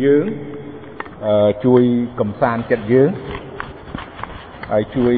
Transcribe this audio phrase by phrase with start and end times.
[0.00, 0.24] យើង
[1.64, 1.82] ជួយ
[2.20, 3.10] កំសាន្តចិត្តយើង
[4.70, 5.14] ហើយជួយ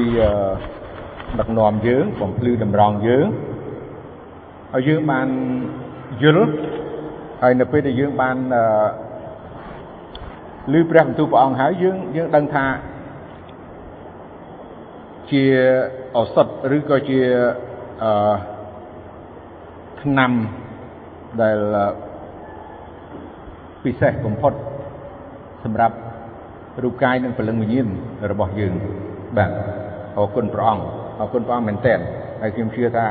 [1.39, 3.27] ដឹកនាំយើងបំភ្លឺតម្រង់យើង
[4.73, 5.27] ហើយយើងបាន
[6.23, 6.53] យល់
[7.41, 8.37] ហើយនៅពេលដែលយើងបាន
[10.73, 12.65] ឮព្រះបន្ទូលព្រះអង្គហើយយើងយើងដឹងថា
[15.31, 15.43] ជា
[16.15, 17.19] ឱសថឬក៏ជា
[18.03, 18.11] អឺ
[20.01, 20.31] ឆ្នាំ
[21.41, 21.59] ដែល
[23.83, 24.53] ពិសេសបំផុត
[25.65, 25.95] សម្រាប់
[26.83, 27.87] រូបកាយនិងព្រលឹងវិញ្ញាណ
[28.31, 28.73] របស់យើង
[29.37, 29.51] បាទ
[30.17, 30.83] អរគុណព្រះអង្គ
[31.19, 31.99] អរគុណព្រះអង្គមែនទែន
[32.41, 33.05] ហើយខ្ញុំជឿថា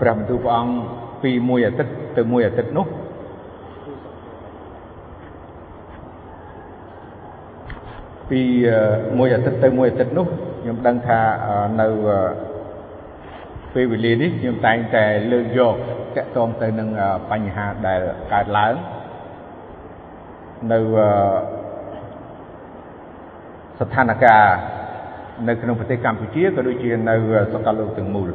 [0.00, 0.72] ព្រះបន្ទូលព្រះអង្គ
[1.22, 2.86] ពីមួយអាទិត្យទៅមួយអាទិត្យនោះ
[8.30, 8.40] ពី
[9.18, 10.26] មួយអាទិត្យទៅមួយអាទិត្យនោះ
[10.60, 11.20] ខ្ញុំដឹងថា
[11.80, 11.86] នៅ
[13.74, 15.74] ពេលវេលានេះខ្ញុំតែងតែលើកយក
[16.16, 16.88] តកតងទៅនឹង
[17.30, 18.00] បញ្ហាដែល
[18.34, 18.74] កើតឡើង
[20.72, 20.78] នៅ
[23.78, 24.68] ស្ថានភាព
[25.48, 27.14] នៅក្នុងប្រទេសកម្ពុជាក៏ដូចជានៅ
[27.52, 28.28] សកលលោកទាំងមូល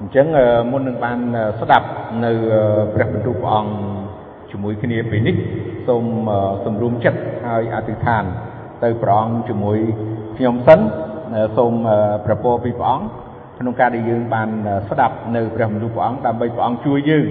[0.00, 0.26] អញ្ចឹង
[0.70, 1.18] មុននឹងបាន
[1.60, 1.86] ស្ដាប់
[2.24, 2.30] នៅ
[2.94, 3.72] ព្រះបន្ទូលព្រះអង្គ
[4.50, 5.36] ជាមួយគ្នាពេលនេះ
[5.88, 6.04] សូម
[6.64, 8.24] សម្រុំចិត្តហើយអធិដ្ឋាន
[8.82, 9.78] ទៅព្រះអង្គជាមួយ
[10.36, 10.80] ខ្ញុំសិន
[11.56, 11.72] សូម
[12.26, 13.06] ប្រពោពីព្រះអង្គ
[13.58, 14.48] ក្នុងការដែលយើងបាន
[14.88, 17.26] ស្ដាប់នៅព្រះបន្ទូលព្រះអង្គដើម្បីព្រះអង្គជួយយើង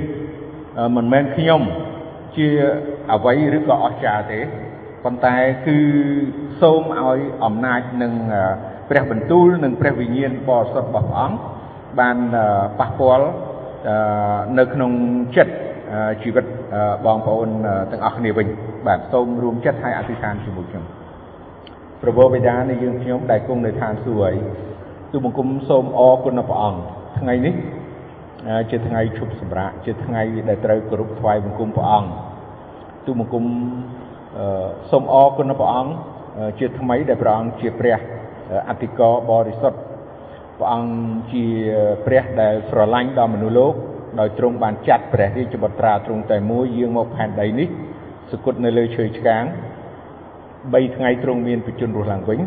[0.96, 1.62] មិនមែនខ្ញុំ
[2.38, 2.48] ជា
[3.14, 4.40] អ្វីឬក៏អស្ចារ្យទេ
[5.04, 5.36] ប៉ុន្តែ
[5.68, 5.78] គឺ
[6.62, 8.14] សូមឲ្យអំណាចនឹង
[8.90, 11.38] ព្រះបន្ទូលនិងព្រះវិញ្ញាណបរិសុទ្ធរបស់ព្រះអង្គ
[12.00, 12.18] បាន
[12.80, 13.28] ប៉ះពាល់
[14.60, 14.92] នៅក្នុង
[15.38, 15.54] ចិត្ត
[16.24, 16.46] ជីវិត
[17.06, 17.50] បងប្អូន
[17.92, 18.48] ទាំងអស់គ្នាវិញ
[18.88, 20.86] បាទសូមរួមចិត្តឲ្យអធិដ្ឋានជាមួយខ្ញុំ
[22.02, 24.36] ព្រះបិតានៃយើងខ្ញុំដែលគង់នៅឋានសួគ៌ហើយ
[25.12, 26.80] ទូបង្គំសូមអរគុណព្រះអង្គ
[27.20, 27.56] ថ្ងៃនេះ
[28.70, 32.10] ជាថ្ងៃឈប់សម្រាកជាថ្ងៃដែលត្រូវគោរពថ្វាយបង្គំព្រះអង្គ
[33.06, 33.44] ទូបង្គំ
[34.92, 35.94] សូមអរគុណព្រះអង្គ
[36.60, 37.98] ជាថ្មីដែលព្រះអង្គជាព្រះ
[38.70, 39.80] អធិការបរិសុទ្ធ
[40.58, 40.94] ព្រះអង្គ
[41.32, 41.46] ជា
[42.06, 43.74] ព្រះដែលស្រឡាញ់ដល់មនុស្សលោក
[44.20, 47.68] ដោយទ្រង់បានចាត់ព្រះរាជបុត្រាទ្រង់តែមួយយាងមកផែនដីនេះ
[48.32, 49.44] សគត់នៅលើឈើឆ្កាង
[50.14, 52.40] 3ថ្ងៃទ្រង់មានបជនរស់ឡើងវិញ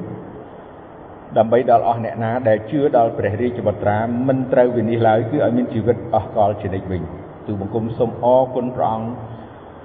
[1.38, 7.02] ដើម្បីដល់អស់អ្នកណាដែលជឿដល់ព្រះរាជបុត្រាមិនត្រូវវិនិច្ឆ័យឡើយគឺឲ្យមានជីវិតអស់កលជានិច្ចវិញ
[7.46, 9.08] ទូបង្គំសូមអរគុណព្រះអង្គ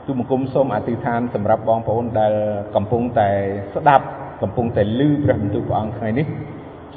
[0.07, 2.33] ទូបង្គំសូមអធិដ្ឋានសម្រាប់បងប្អូនដែល
[2.75, 3.29] កំពុងតែ
[3.75, 4.05] ស្ដាប់
[4.43, 6.27] កំពុងតែឮព្រះបន្ទូលព្រះអង្គថ្ងៃនេះ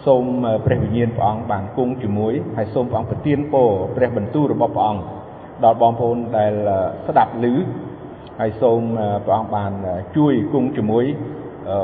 [0.06, 0.25] សូម
[0.65, 5.03] ព្រះវិញ្ញាណព្រះអង្គបានគង់ជាមួយហើយសូមព្រះអង្គប្រទានពរព្រះបន្ទូលរបស់ព្រះអង្គ
[5.65, 6.53] ដល់បងប្អូនដែល
[7.06, 7.55] ស្ដាប់ឮ
[8.41, 8.81] ហើយសូម
[9.25, 9.72] ព្រះអង្គបាន
[10.16, 11.05] ជួយគង់ជាមួយ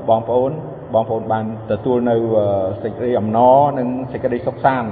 [0.08, 0.52] បងប្អូន
[0.94, 2.16] បងប្អូនបានទទួលនៅ
[2.82, 4.90] សេចក្តីអំណរនិងសេចក្តីសុខសាន្ត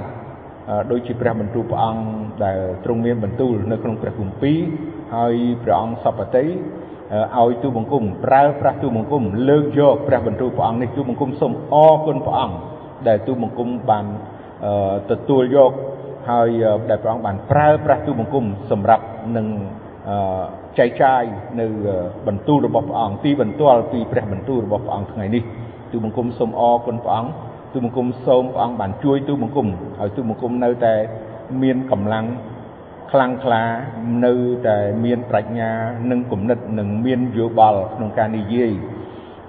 [0.91, 2.03] ដូចជាព្រះបន្ទូលព្រះអង្គ
[2.45, 4.59] ដែលទ្រង់មានបន្ទូលនៅក្នុងព្រះគម្ពីរ
[5.15, 5.33] ហើយ
[5.63, 6.45] ព្រះអង្គសពតិ
[7.37, 12.55] ឲ្យទូបង្គំប្រើប្រាស់ទូបង្គំលើកយកព្រះបន្ទូលព្រះអង្គនេះទូបង្គំសូមអរគុណព្រះអង្គ
[13.07, 14.05] ដែលទូបង្គំបាន
[15.11, 15.71] ទទួលយក
[16.29, 16.49] ហើយ
[16.89, 19.03] ដែលព្រះអង្គបានប្រើប្រាស់ទូបង្គំសម្រាប់
[19.37, 19.47] នឹង
[20.79, 21.23] ចែកចាយ
[21.59, 21.65] នៅ
[22.27, 25.43] បន្ទូលរបស់ព្រះអង្គទីបន្ទាល់ពីព្រះបន្ទូលរបស់ព្រះអង្គថ្ងៃនេះ
[25.91, 27.31] ទូបង្គំសូមអរគុណព្រះអង្គ
[27.73, 29.67] ទូបង្គំសូមព្រះអង្គបានជួយទូបង្គំ
[29.99, 30.93] ហើយទូបង្គំនៅតែ
[31.63, 32.25] មានកម្លាំង
[33.11, 33.63] ខ្លាំងក្លា
[34.25, 34.33] នៅ
[34.67, 35.71] តែមានប្រាជ្ញា
[36.11, 38.71] និងគំនិតនិងមានយោបល់ក្នុងការនិយាយ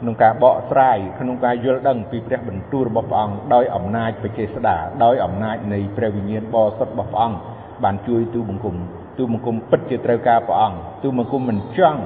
[0.01, 7.39] ក្នុងការបកស្រាយក្នុងការយល់ដឹងពីព្រះបន្ទូលរបស់ព្រះអង្គដោយអំណាចបច្ចេស្តាដោយអំណាចនៃព្រះវិញ្ញាណបរិសុទ្ធរបស់ព្រះអង្គ
[7.85, 8.77] បានជួយទូបង្គំ
[9.19, 12.01] ទូបង្គំពិតជាត្រូវការព្រះអង្គទូបង្គំមិនចង់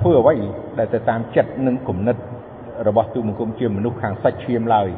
[0.00, 0.34] ធ្វើអ្វី
[0.78, 2.16] ដែលទៅតាមចិត្តនិងគំនិត
[2.88, 4.88] របស់ទូបង្គំជាមនុស្សខាងសាច់ឈាមឡើយ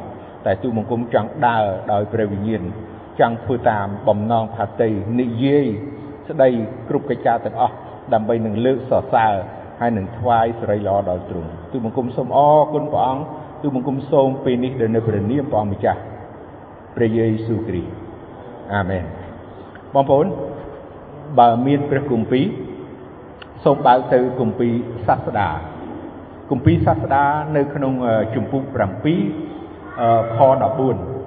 [0.45, 2.63] តែទូបង្គំចង់ដើរដោយព្រះវិញ្ញាណ
[3.19, 5.67] ចង់ធ្វើតាមបំណងផាតីនិយាយ
[6.29, 6.49] ស្ដី
[6.89, 7.75] គ្រប់កិច្ចការទាំងអស់
[8.13, 9.33] ដើម្បីនឹងលើកសរសើរ
[9.79, 13.23] ហើយនឹងថ្វាយសិរីល្អដល់ទ្រង់ទូបង្គំសូមអរគុណព្រះអង្គ
[13.61, 15.99] ទូបង្គំសូមពេលនេះដែលនៅព្រះនាមព្រះអង្គម្ចាស់
[16.95, 17.91] ព្រះយេស៊ូវគ្រីស្ទ
[18.73, 19.03] អាមែន
[19.93, 20.25] បងប្អូន
[21.39, 22.45] បើមានព្រះគម្ពីរ
[23.63, 24.73] សូមបើកទៅគម្ពីរ
[25.07, 25.49] សាស្តា
[26.49, 27.23] គម្ពីរសាស្តា
[27.55, 27.93] នៅក្នុង
[28.35, 28.63] ជំពូក
[29.49, 30.39] 7ខ
[30.75, 31.18] 14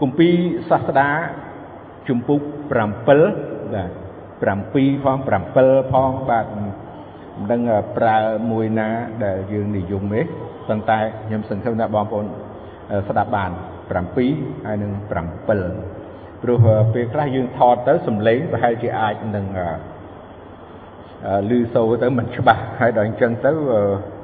[0.00, 0.34] គម្ពីរ
[0.70, 1.10] សាស្តា
[2.08, 2.86] ជំពូក7បា
[4.56, 6.66] ទ7ផង7ផងបាទមិន
[7.50, 7.60] ដឹង
[7.96, 8.16] ប្រើ
[8.50, 8.88] មួយណា
[9.24, 10.22] ដែលយើងនិយមទេ
[10.68, 12.26] ប៉ុន្តែខ្ញុំសង្ឃឹមថាបងប្អូន
[13.08, 13.50] ស្ដាប់បាន
[14.12, 15.10] 7ហើយនឹង7
[16.42, 19.46] ព្រោះពេលខ្លះយើងថតទៅសំឡេងប្រហែលជាអាចនឹង
[21.50, 23.52] ឮសូរទៅមិនច្បាស់ហើយដល់អញ្ចឹងទៅ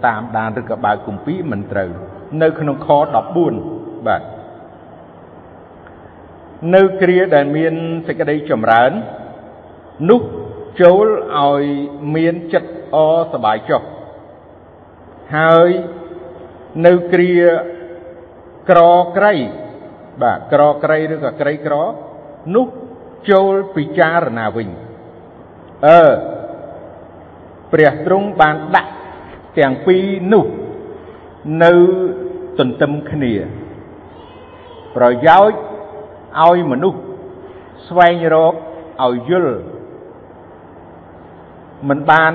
[0.06, 1.90] តាមដានឬក៏បើកគម្ពីរមិនត្រូវ
[2.42, 2.88] នៅក្នុងខ
[3.48, 4.22] 14បាទ
[6.74, 7.74] នៅគ្រាដែលមាន
[8.06, 8.92] សេចក្តីចម្រើន
[10.10, 10.20] នោះ
[10.80, 11.06] ចូល
[11.38, 11.64] ឲ្យ
[12.16, 12.96] មានចិត្តអ
[13.32, 13.82] សប្បាយចុះ
[15.36, 15.70] ហើយ
[16.86, 17.34] នៅគ្រា
[18.70, 18.80] ក្រ
[19.16, 19.32] ក្រៃ
[20.22, 21.74] បាទក្រក្រៃឬក៏ក្រៃក្រ
[22.54, 22.66] នោះ
[23.30, 24.68] ចូលពិចារណាវិញ
[25.86, 26.04] អឺ
[27.72, 28.92] ព្រះទ្រង់បានដាក់
[29.58, 30.46] ទាំងពីរនោះ
[31.64, 31.72] នៅ
[32.58, 33.34] ទន្ទឹមគ្នា
[34.96, 35.60] ប្រយោជន៍
[36.40, 36.98] ឲ្យមនុស្ស
[37.88, 38.54] ស្វែងរក
[39.04, 39.56] ឲ្យយល់
[41.88, 42.32] មិនបាន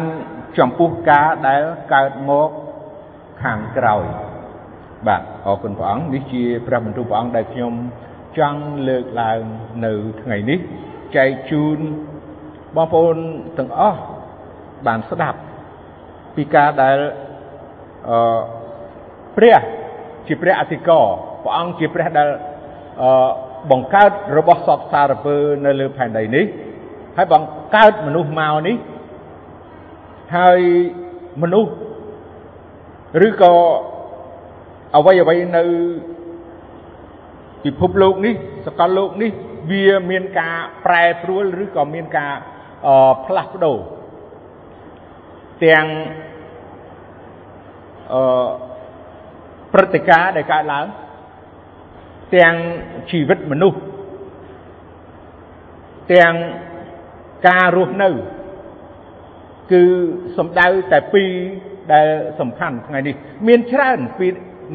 [0.57, 1.61] ចំពោះការដែល
[1.93, 2.49] កើតមក
[3.43, 4.05] ខាងក្រោយ
[5.07, 7.73] បាទអរគុណព្រះអង្គនេះជាព្រះបន្ទូលព្រះអង្គដែលខ្ញុំ
[8.37, 9.41] ចង់លើកឡើង
[9.85, 10.59] នៅថ្ងៃនេះ
[11.15, 11.79] ចែកជូន
[12.75, 13.17] បងប្អូន
[13.57, 13.99] ទាំងអស់
[14.87, 15.39] បានស្ដាប់
[16.35, 16.97] ពីការដែល
[18.09, 18.39] អឺ
[19.37, 19.59] ព្រះ
[20.27, 21.05] ជាព្រះអធិការ
[21.43, 22.29] ព្រះអង្គជាព្រះដែល
[23.01, 23.11] អឺ
[23.71, 26.45] បង្កើតរបស់សពសារពើនៅលើផែនដីនេះ
[27.17, 28.75] ហើយបង្កើតមនុស្សមកនេះ
[30.37, 30.59] ហើយ
[31.41, 31.71] មនុស្ស
[33.27, 33.53] ឬក៏
[34.95, 35.63] អ្វីអ្វីនៅ
[37.63, 38.35] ពិភពលោកនេះ
[38.67, 39.31] សកលលោកនេះ
[39.71, 42.33] វាមានការប្រែប្រួលឬក៏មានការ
[43.25, 43.77] ផ្លាស់ប្ដូរ
[45.63, 45.85] ទាំង
[48.13, 48.47] អឺ
[49.73, 50.85] ព្រឹត្តិការណ៍ដែលកើតឡើង
[52.35, 52.55] ទាំង
[53.11, 53.79] ជីវិតមនុស្ស
[56.13, 56.33] ទាំង
[57.47, 58.09] ការរស់នៅ
[59.71, 59.83] គឺ
[60.37, 61.31] សំដៅតែពីរ
[61.93, 62.07] ដែល
[62.39, 63.15] សំខាន់ថ្ងៃនេះ
[63.47, 64.27] មានច្រើនពី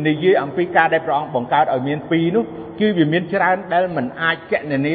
[0.09, 2.45] និយាយអំពីការដែលព្រះអង្គបង្កើតឲ្យមានពីរនោះ
[2.81, 4.95] គឺវាមានច្រើនដែលមិនអាចកណនា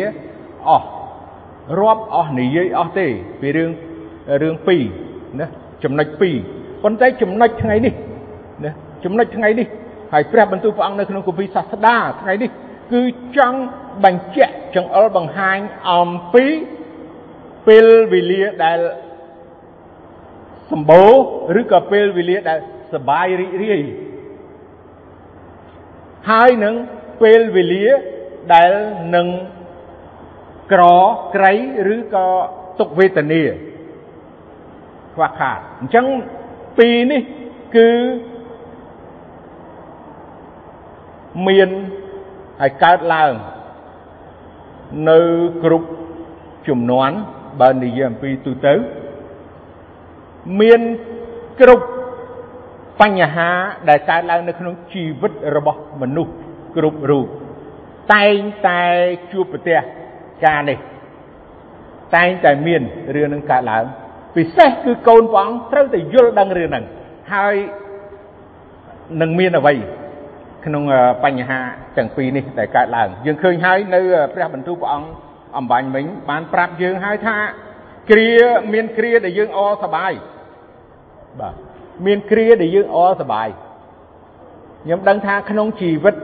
[0.69, 0.87] អស់
[1.79, 3.07] រាប់អស់និយាយអស់ទេ
[3.41, 3.71] ពីរឿង
[4.41, 4.81] រឿងពីរ
[5.39, 5.47] ណា
[5.83, 6.35] ចំណុចពីរ
[6.83, 7.93] ប៉ុន្តែចំណុចថ្ងៃនេះ
[8.65, 8.71] ណា
[9.03, 9.67] ចំណុចថ្ងៃនេះ
[10.13, 12.49] ហើយព្រះបន្ទូលព្រះអង្គនៅក្នុងគម្ពីរសាស្តាថ្ងៃនេះ
[12.93, 13.01] គឺ
[13.37, 13.59] ចង់
[14.05, 15.57] បញ្ជាក់ចង្អុលបង្ហាញ
[15.91, 16.45] អំពី
[17.67, 18.79] ពេលវេលាដែល
[20.71, 21.03] សម្បូ
[21.55, 22.59] រឬក៏ពេលវេលាដែល
[22.93, 23.81] សបាយរីករាយ
[26.29, 26.75] ហើយនឹង
[27.21, 27.87] ពេលវេលា
[28.53, 28.71] ដែល
[29.15, 29.27] នឹង
[30.71, 30.83] ក្រ
[31.35, 31.53] ក្រៃ
[31.95, 32.27] ឬក៏
[32.79, 33.43] ទុកវេទនា
[35.13, 36.05] ខ្វះខាតអញ្ចឹង
[36.77, 37.21] ពីរនេះ
[37.75, 37.89] គឺ
[41.47, 41.69] មាន
[42.61, 43.33] ហើយកើតឡើង
[45.09, 45.19] នៅ
[45.63, 45.87] គ្រប់
[46.67, 47.11] ចំនួន
[47.61, 48.73] បើនិយាយអំពីទូទៅ
[50.59, 50.81] មាន
[51.61, 51.85] គ្រប់
[53.01, 53.49] បញ្ហា
[53.89, 56.33] ដែលកើតឡើងនៅក្នុងជីវិតរបស់មនុស្ស
[56.75, 57.25] គ្រប់រូប
[58.13, 58.81] តែងតែ
[59.31, 59.79] ជួបប្រទះ
[60.45, 60.77] ការនេះ
[62.15, 62.81] តែងតែមាន
[63.15, 63.83] រឿងនឹងកើតឡើង
[64.35, 66.85] ពិសេសគឺកូនព្រះអង្គត្រូវតែយល់ដឹងរឿងហ្នឹង
[67.33, 67.55] ហើយ
[69.21, 69.73] នឹងមានអ្វី
[70.65, 70.83] ក្នុង
[71.23, 71.59] បញ្ហា
[71.97, 74.01] ទាំងពីរនេះដែលកើតឡើងយើងឃើញហើយនៅ
[74.33, 75.09] ព្រះបន្ទូលព្រះអង្គ
[75.57, 77.37] អំបញ្ញមិញបានប្រាប់យើងហើយថា
[78.11, 78.31] គ្រា
[78.73, 80.11] មានគ្រាដែលយើងអសប្បាយ
[81.39, 81.53] បាទ
[82.05, 83.47] មានគ្រាដែលយើងអសប្បាយ
[84.83, 86.15] ខ្ញុំដឹងថាក្នុងជីវិត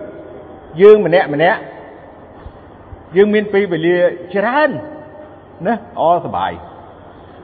[0.81, 1.59] យើងម្នាក់ម្នាក់
[3.18, 3.97] យើងមានពេលវេលា
[4.35, 4.69] ច្រើន
[5.68, 6.51] ណាអសប្បាយ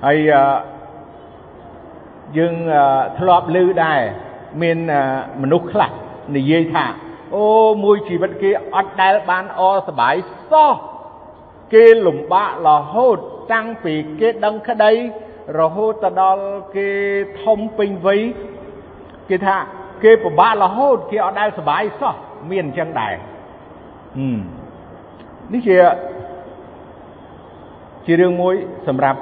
[0.06, 0.18] ហើយ
[2.38, 2.54] យើង
[3.20, 4.02] ធ្លាប់ឮដែរ
[4.62, 4.78] មាន
[5.42, 5.92] មនុស្សខ្លះ
[6.36, 6.86] និយាយថា
[7.36, 7.46] អូ
[7.84, 10.16] មួយជីវិតគេអត់ដែលបានអសប្បាយ
[10.52, 10.74] សោះ
[11.74, 13.18] គេលំបាករហូត
[13.54, 14.94] តាំងពីគេដឹងក្តី
[15.60, 16.44] រហូតទៅដល់
[16.76, 16.90] គេ
[17.44, 18.22] ធំពេញវ័យ
[19.30, 19.56] គេថា
[20.04, 22.14] គេពិបាករហូតគេអត់ដែលសុបាយសោះ
[22.50, 23.14] មានអញ្ចឹងដែរ
[25.54, 25.78] នេះជា
[28.06, 28.56] ជារឿងមួយ
[28.88, 29.20] សម្រាប់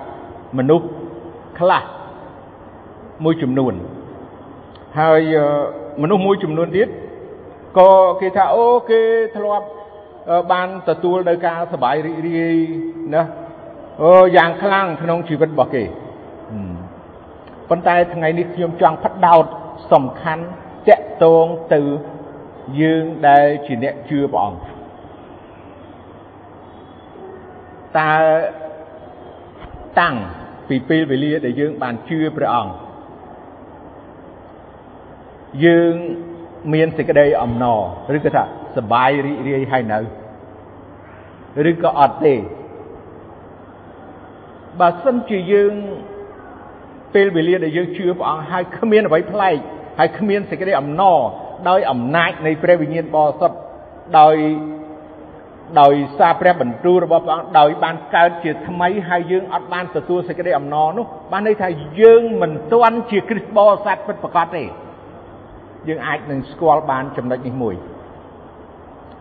[0.57, 0.87] មនុស្ស
[1.59, 1.83] ខ្លះ
[3.23, 3.73] មួយចំនួន
[4.99, 5.21] ហើយ
[6.01, 6.87] មនុស្សមួយចំនួនទៀត
[7.78, 7.90] ក៏
[8.20, 9.00] គេថាអូគេ
[9.36, 9.66] ធ្លាប់
[10.52, 12.56] បានទទួលនៅការសบายរីករាយ
[13.14, 13.22] ណា
[14.02, 15.84] អូយ៉ាងខ្លាំងក្នុងជីវិតរបស់គេ
[17.68, 19.44] ប៉ុន្តែថ្ងៃនេះខ្ញុំចង់ផ្ដោត
[19.92, 20.44] សំខាន់
[20.88, 21.80] តកតងទៅ
[22.80, 24.64] យើងដែលជាអ្នកជឿព្រះអង្គ
[27.98, 28.12] តើ
[30.00, 30.14] តាំង
[30.68, 32.72] ពីពេលវេលាដែលយើងបានជឿព្រះអង្គ
[35.66, 35.94] យើង
[36.73, 37.65] មានសេចក្តីអំណ
[38.13, 38.43] រឬក៏ថា
[38.77, 39.99] សបាយរីករាយហើយនៅ
[41.69, 42.35] ឬក៏អត់ទេ
[44.79, 45.73] បើសិនជាយើង
[47.13, 49.57] ពេលវេលាដែលយើងជឿព្រះអង្គហើយគ្មានអ្វីប្លែក
[49.99, 51.19] ហើយគ្មានសេចក្តីអំណរ
[51.69, 53.57] ដោយអំណាចនៃព្រះវិញ្ញាណបរិសុទ្ធ
[54.19, 54.35] ដោយ
[55.81, 61.67] ដោយសារព្រះបន្ទូលរបស់ព្រះអង្គដោយបានកើតជាថ្មីហើយយើងអត់បានទទួលសេចក្តីអំណរនោះបានន័យថា
[62.01, 64.63] យើងមិនទាន់ជាគ្រិស្តបរិស័ទពិតប្រាកដទេ
[65.87, 67.75] យើងអាចនឹងស្គាល់បានចំណុចនេះមួយ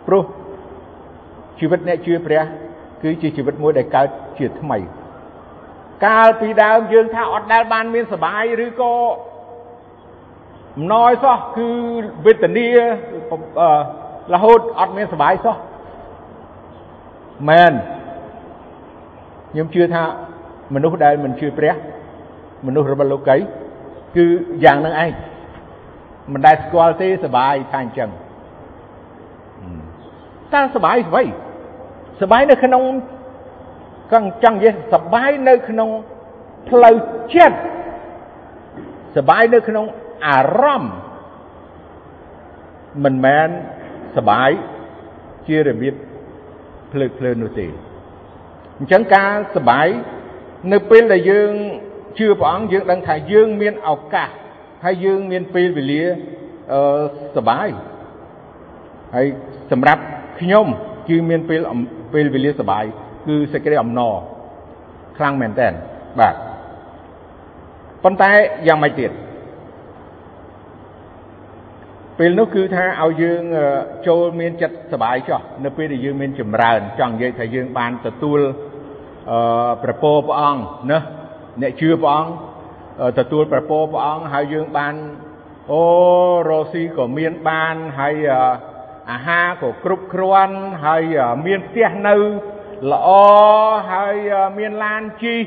[0.06, 0.24] ព្រោះ
[1.58, 2.42] ជីវិតអ្នកជឿព្រះ
[3.02, 4.08] គឺជាជីវិតមួយដែលកើត
[4.38, 4.78] ជាថ្មី
[6.04, 8.94] កាលពីដើមយើងថាអត់ដែលបានមានសុបាយឬក៏
[10.76, 11.68] អំណយសោះគឺ
[12.26, 12.68] វេទនា
[14.34, 15.56] រហូតអត់មានសុបាយសោះ
[17.48, 17.72] មែន
[19.50, 20.02] ខ្ញុំជឿថា
[20.74, 21.74] មនុស្សដែលមិនជឿព្រះ
[22.66, 23.36] មនុស្សរបស់លោកី
[24.16, 24.26] គឺ
[24.64, 25.10] យ៉ាងនឹងឯង
[26.32, 28.10] មិនដែលស្គាល់ទេសបាយថាអញ្ចឹង
[30.54, 31.26] តើសបាយស្វ័យ
[32.22, 32.82] សបាយនៅក្នុង
[34.12, 35.90] កងចង់និយាយសបាយនៅក្នុង
[36.68, 36.96] ផ្លូវ
[37.34, 37.58] ចិត្ត
[39.16, 39.84] សបាយនៅក្នុង
[40.26, 40.94] អារម្មណ៍
[43.04, 43.48] មិនមែន
[44.16, 44.50] សបាយ
[45.48, 45.94] ជារបៀប
[46.92, 47.66] ភ្លើតភ្លើននោះទេ
[48.78, 49.88] អញ្ចឹងការសបាយ
[50.72, 51.52] នៅពេលដែលយើង
[52.18, 54.30] ជឿព្រះអង្គយើងដឹងថាយើងមានឱកាស
[54.84, 56.02] ហើយយើងមានពេលវេលា
[56.72, 56.80] អឺ
[57.36, 57.68] សបាយ
[59.14, 59.26] ហើយ
[59.72, 60.02] សម្រាប់
[60.40, 60.66] ខ្ញុំ
[61.08, 61.60] គឺមានពេល
[62.14, 62.84] ពេលវេលាសបាយ
[63.26, 64.14] គឺសេចក្តីអំណរ
[65.16, 65.68] ខ្លាំងមែនតើ
[66.20, 66.34] បាទ
[68.04, 68.30] ប៉ុន្តែ
[68.66, 69.10] យ៉ាងម៉េចទៀត
[72.18, 73.42] ពេលនោះគឺថាឲ្យយើង
[74.06, 78.40] ចូលមានចិត្តសបាយចោះនៅពេលដែលយើងមានចម្រើនចង់និយាយថាយើងបានទទួល
[79.30, 80.98] អឺប្រពោព្រះអង្គណា
[81.62, 82.30] អ្នកជឿព្រះអង្គ
[83.18, 84.94] ទទួលប្រពោព្រះអង្គហើយយើងបាន
[85.72, 85.82] អូ
[86.48, 88.16] រស់ស៊ីក៏មានបានហើយ
[89.10, 91.02] អាហារក៏គ្រប់គ្រាន់ហើយ
[91.46, 92.14] មានផ្ទះនៅ
[92.92, 93.08] ល្អ
[93.92, 94.16] ហើយ
[94.58, 95.40] មានឡានជិះ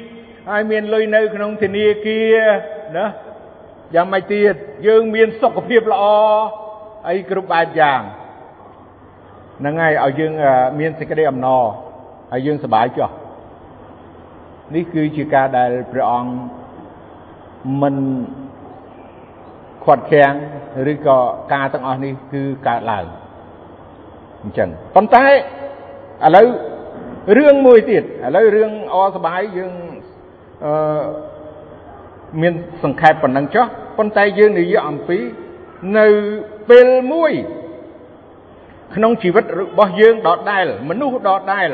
[0.49, 2.37] ហើយមានលុយនៅក្នុងធនាគារ
[2.97, 3.05] ណា
[3.95, 4.53] យ៉ាងម៉េចទៀត
[4.87, 6.03] យើងមានសុខភាពល្អ
[7.09, 8.01] អីគ្រប់បែបយ៉ាង
[9.59, 10.33] ហ្នឹងហើយឲ្យយើង
[10.79, 11.63] មានសេចក្តីអំណរ
[12.31, 13.09] ហើយយើងសប្បាយចុះ
[14.75, 16.58] នេះគឺជាការដែលព្រះអង្គ
[17.81, 17.95] មិន
[19.85, 20.33] ខាត់ខាំង
[20.91, 21.17] ឬក៏
[21.53, 23.05] ការទាំងអស់នេះគឺកើតឡើង
[24.43, 25.31] អញ្ចឹងប៉ុន្តែឥ
[26.35, 26.47] ឡូវ
[27.37, 29.73] រឿងមួយទៀតឥឡូវរឿងអសបាយយើង
[30.65, 31.03] អឺ
[32.41, 33.65] មានសង្ខេបប៉ុណ្ណឹងចុះ
[33.97, 35.19] ប៉ុន្តែយើងនិយាយអំពី
[35.97, 36.07] នៅ
[36.69, 37.31] ពេលមួយ
[38.95, 41.69] ក្នុងជីវិតរបស់យើងដដែលមនុស្សដដែល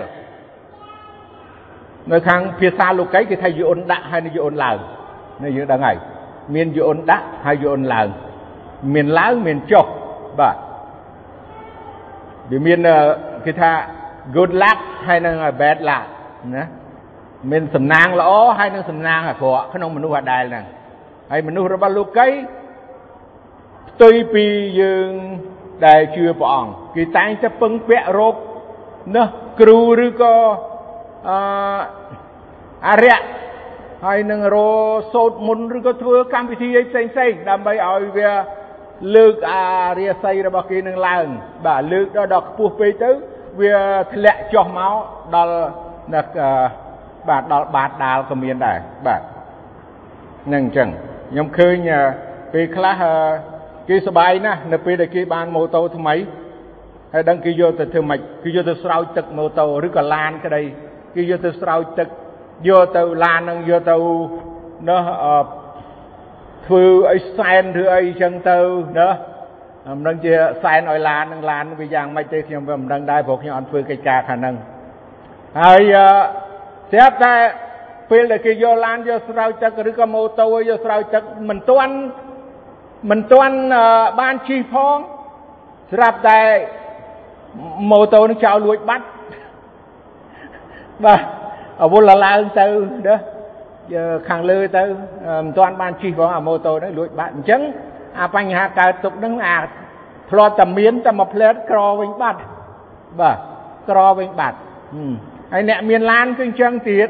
[2.12, 4.78] នៅខាងភាសាលោកីគេថាយអូនដាក់ហើយយអូនឡើង
[5.44, 5.98] នេះយើងដឹងហើយ
[6.56, 8.08] មានយអូនដាក់ហើយយអូនឡើង
[8.94, 9.86] មានឡើងមានចុះ
[10.40, 10.56] បាទ
[12.52, 12.80] វាមាន
[13.46, 13.72] គេថា
[14.36, 14.78] good luck
[15.08, 16.06] ហើយនឹង bad luck
[16.56, 16.66] ណា
[17.52, 20.66] មានសំណាងល្អហើយនឹងសំណាងអាក្រក់ក្នុងមនុស្សអាដែលហ្នឹង
[21.32, 22.28] ហើយមនុស្សរបស់លោកី
[23.90, 24.46] ផ្ទុយពី
[24.82, 25.10] យើង
[25.86, 28.36] ដែលជឿព្រះអង្គគេតែងតែពឹងពាក់រក
[29.16, 29.24] ណា
[29.60, 30.36] គ្រូឬក៏
[31.28, 31.38] អឺ
[32.90, 33.22] អរិយ
[34.04, 34.58] ហើយនឹងរ
[35.14, 38.30] សូតមុនឬក៏ធ្វើកម្មវិធីអីផ្សេងផ្សេងដើម្បីឲ្យវា
[39.16, 39.64] លើកអា
[40.00, 41.26] រាស័យរបស់គេនឹងឡើង
[41.66, 43.12] បាទលើកដល់ដល់ខ្ពស់ពេកទៅ
[43.62, 43.76] វា
[44.14, 44.96] ធ្លាក់ចុះមក
[45.36, 45.58] ដល់
[47.30, 49.22] បាទដល់បាតដាលក៏មានដែរបាទ
[50.54, 50.90] នឹងអញ្ចឹង
[51.32, 51.76] ខ្ញុំឃើញ
[52.54, 53.02] ពេលខ្លះ
[53.90, 56.16] គេសបាយណាស់នៅពេលដែលគេបានម៉ូតូថ្មី
[57.14, 60.62] ហើយដឹងគេយកទៅធ្វើម៉េចគេយកទៅស្រោចទឹកម៉ូតូឬក៏ឡានក្តី
[61.16, 62.08] គេយកទៅស្រោចទឹក
[62.68, 63.98] យកទៅឡាននឹងយកទៅ
[64.90, 65.08] នោះ
[66.66, 68.60] ធ្វើអីសែនឬអីចឹងទៅ
[68.98, 69.10] ណា
[69.98, 70.34] មិនដឹងជា
[70.64, 74.56] សែនឲ្យឡាននឹងឡានវាយ៉ាងម៉េចទេខ្ញុំវាមិនដឹងដែរព្រោះខ្ញុំអត់ធ្វើកិច្ចការខាងហ្នឹង
[75.62, 75.96] ហើយ
[76.92, 77.36] ស្រាប់តែ
[78.10, 81.96] ពេលដែលគេយកឡានយកស្រោចទឹកឬក៏ម៉ូតូយកស្រោចទឹកមិនទាន់
[83.12, 83.56] មិនទាន់
[84.20, 84.98] បានជិះផង
[85.94, 86.42] ស្រាប់តែ
[87.92, 89.06] ម៉ូតូនឹងចោលលួចបាត់
[91.06, 91.22] បាទ
[91.84, 92.68] អវលឡើងទៅ
[93.08, 93.16] ណា
[94.30, 94.84] ខាងលើទៅ
[95.44, 97.62] មិនទាន់បានជិះផងអាម៉ូតូហ្នឹងលួចបាត់អញ្ចឹង
[98.20, 99.60] អាបញ្ហាកើតទុកហ្នឹងអា
[100.32, 102.40] ធ្លាប់តែមានតែមួយផ្លែតក្រវិញបាត់
[103.20, 103.38] បាទ
[103.90, 104.58] ក្រវិញបាត់
[105.54, 107.10] ហើយអ្នកមានឡានគឺអញ្ចឹងទៀត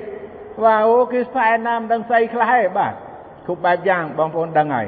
[0.63, 2.93] បាទអូគេស្ផែនណាមិនដឹងស្អីខ្លះទេបាទ
[3.45, 4.87] គ្រប់បែបយ៉ាងបងប្អូនដឹងហើយ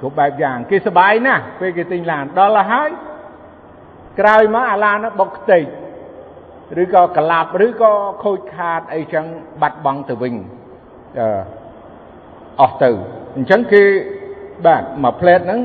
[0.00, 2.90] គ្រប់បែបយ៉ាងគេសុបាយណាស់ពេលគេទិញឡានដល់ហើយ
[4.20, 5.64] ក្រោយមកអាឡានហ្នឹងបុកខ្ទេច
[6.81, 9.25] ឬក៏ក្លាប់ឬក៏ខូចខាតអីចឹង
[9.61, 10.33] បាត់បង់ទៅវិញ
[11.19, 11.27] អឺ
[12.61, 12.89] អស់ទៅ
[13.35, 13.83] អញ្ចឹងគេ
[14.65, 15.59] បាទមួយផ្លែតហ្នឹង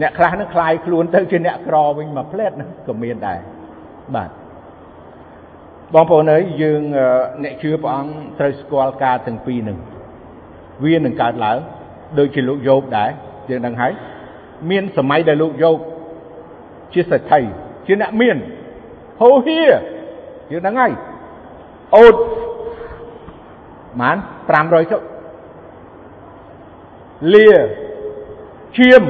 [0.00, 3.38] អ្នកខ្លះហ្នឹងคลายខ្លួនទៅជាអ្នកក្រវិញមួយផ្លែតហ្នឹងក៏មានដែរ
[4.14, 4.30] បាទ
[5.94, 6.82] បងប្អូនអើយយើង
[7.42, 9.78] អ្នកជឿព្រះអង្គត្រូវស្គាល់ការទាំងពីរហ្នឹង
[10.84, 11.58] វានឹងកើតឡើង
[12.18, 13.10] ដូចជាលោកយោបដែរ
[13.50, 13.92] យើងដឹងហើយ
[14.70, 15.76] មានសម័យដែលលោកយោប
[16.94, 17.40] ជាសេដ្ឋី
[17.86, 18.36] ជាអ្នកមាន
[19.21, 19.59] ហូហៀ
[20.51, 20.91] យើងដឹងហើយ
[21.95, 22.15] អូត
[23.99, 24.17] បាន
[24.53, 25.01] 500ចុក
[27.33, 27.49] លា
[28.77, 29.03] ឈាម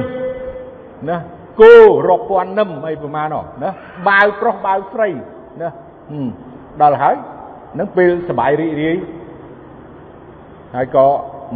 [1.08, 1.16] ណា
[1.60, 1.74] គោ
[2.08, 3.70] រាប់ពាន់នឹមអីប្រមាណនោះណា
[4.08, 5.08] បាវប្រុសបាវស្រី
[5.62, 5.70] ណា
[6.82, 7.16] ដល់ហើយ
[7.78, 8.96] នឹងពេលសបាយរីករាយ
[10.74, 11.06] ហើយក៏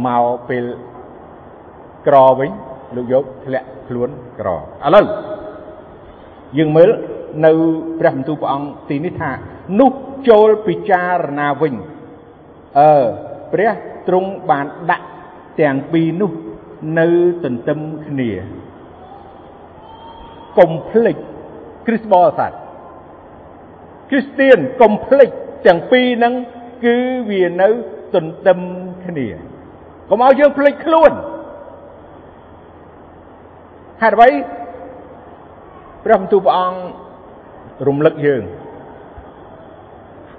[0.05, 0.63] មកពេល
[2.07, 2.51] ក្រវិញ
[2.95, 4.55] លោកយកធ្លាក់ខ្លួនក្រឥ
[4.95, 5.05] ឡូវ
[6.57, 6.89] យើងមើល
[7.45, 7.53] នៅ
[7.99, 9.31] ព្រះបន្ទូលព្រះអង្គទីនេះថា
[9.79, 9.91] នោះ
[10.29, 11.75] ចូលពិចារណាវិញ
[12.79, 13.03] អឺ
[13.53, 13.71] ព្រះ
[14.07, 15.07] ទ្រង់បានដាក់
[15.61, 16.31] ទាំងពីរនោះ
[16.99, 17.07] នៅ
[17.43, 18.31] ទន្ទឹមគ្នា
[20.59, 21.17] កុំភ្លេច
[21.87, 22.51] គ្រិស្តបរិស័ទ
[24.09, 25.29] គ្រីស្ទៀនកុំភ្លេច
[25.67, 26.33] ទាំងពីរហ្នឹង
[26.85, 26.95] គឺ
[27.29, 27.69] វានៅ
[28.15, 28.59] ទន្ទឹម
[29.05, 29.27] គ្នា
[30.09, 31.11] កុំឲ្យយើងភ្លេចខ្លួន
[34.01, 34.29] ហេតុអ្វី
[36.05, 36.79] ព្រះបន្ទូលព្រះអង្គ
[37.87, 38.43] រំលឹកយើង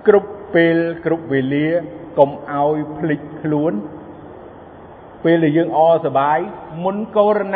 [0.06, 1.68] គ្រប់ពេលគ្រប់វេលា
[2.18, 3.72] កុំឲ្យភ្លេចខ្លួន
[5.24, 6.38] ពេលដែលយើងអសបាយ
[6.84, 7.52] មុនកូវីដ -19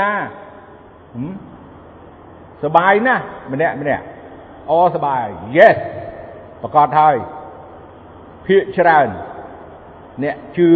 [2.64, 4.04] សបាយណាស់ម្នាក់ម្នាក់
[4.70, 5.76] អសបាយ yes
[6.62, 7.16] ប្រកាសហើយ
[8.46, 9.08] ភាកច្រើន
[10.22, 10.70] អ្នកជឿ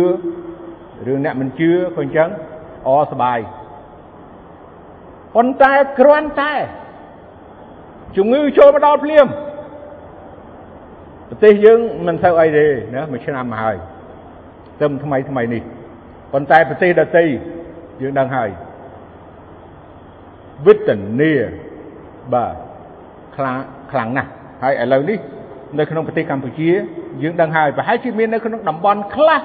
[1.12, 2.28] ឬអ្នកមិនជឿក៏អញ្ចឹង
[2.88, 3.40] អសបាយ
[5.34, 6.54] ប៉ុន្តែគ្រាន់តែ
[8.16, 9.26] ជំងឺចូលមកដល់ភ្លាម
[11.28, 13.76] ប្រទេសយើងមិនសូវអីទេណាមួយឆ្នាំមកហើយ
[14.80, 15.62] ទៅថ្មីថ្មីនេះ
[16.32, 17.24] ប៉ុន្តែប្រទេសដទៃ
[18.02, 18.50] យើងដឹងហើយ
[20.66, 20.90] វិត
[21.20, 21.32] នា
[22.32, 22.54] បាទ
[23.36, 23.58] ខ្លាំង
[23.92, 24.30] ខ្លាំងណាស់
[24.62, 25.18] ហើយឥឡូវនេះ
[25.78, 26.70] នៅក្នុងប្រទេសកម្ពុជា
[27.22, 29.40] យើងដឹងហើយប្រហែលជាមាននៅក្នុងតំបន់ខ្លះ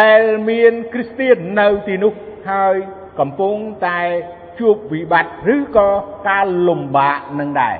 [0.00, 2.12] ដែលមានគ្រីស្ទៀននៅទីនោះ
[2.50, 2.74] ហើយ
[3.20, 3.54] កំពុង
[3.86, 4.00] តែ
[4.60, 5.88] ជួបវិបត្តិឬក៏
[6.28, 7.76] ការលំបាកនឹងដែរ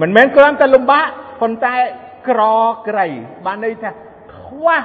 [0.00, 1.06] មិនមែនគ្រាន់តែលំបាក
[1.40, 1.74] ប៉ុន្តែ
[2.28, 2.40] ក្រ
[2.88, 3.06] ក្រៃ
[3.46, 3.90] បានន័យថា
[4.36, 4.78] ខ្វះ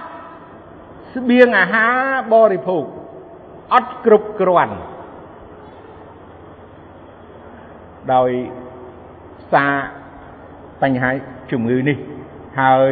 [1.16, 1.96] ស្បៀងអាហារ
[2.34, 2.84] បរិភោគ
[3.74, 4.76] អត់គ្រប់គ្រាន់
[8.14, 8.32] ដោយ
[9.54, 9.74] សារ
[10.82, 11.10] បញ្ហា
[11.52, 11.98] ជំងឺនេះ
[12.62, 12.92] ហើយ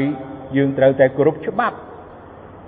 [0.55, 1.77] យើងត្រូវតែគោរពច្បាប់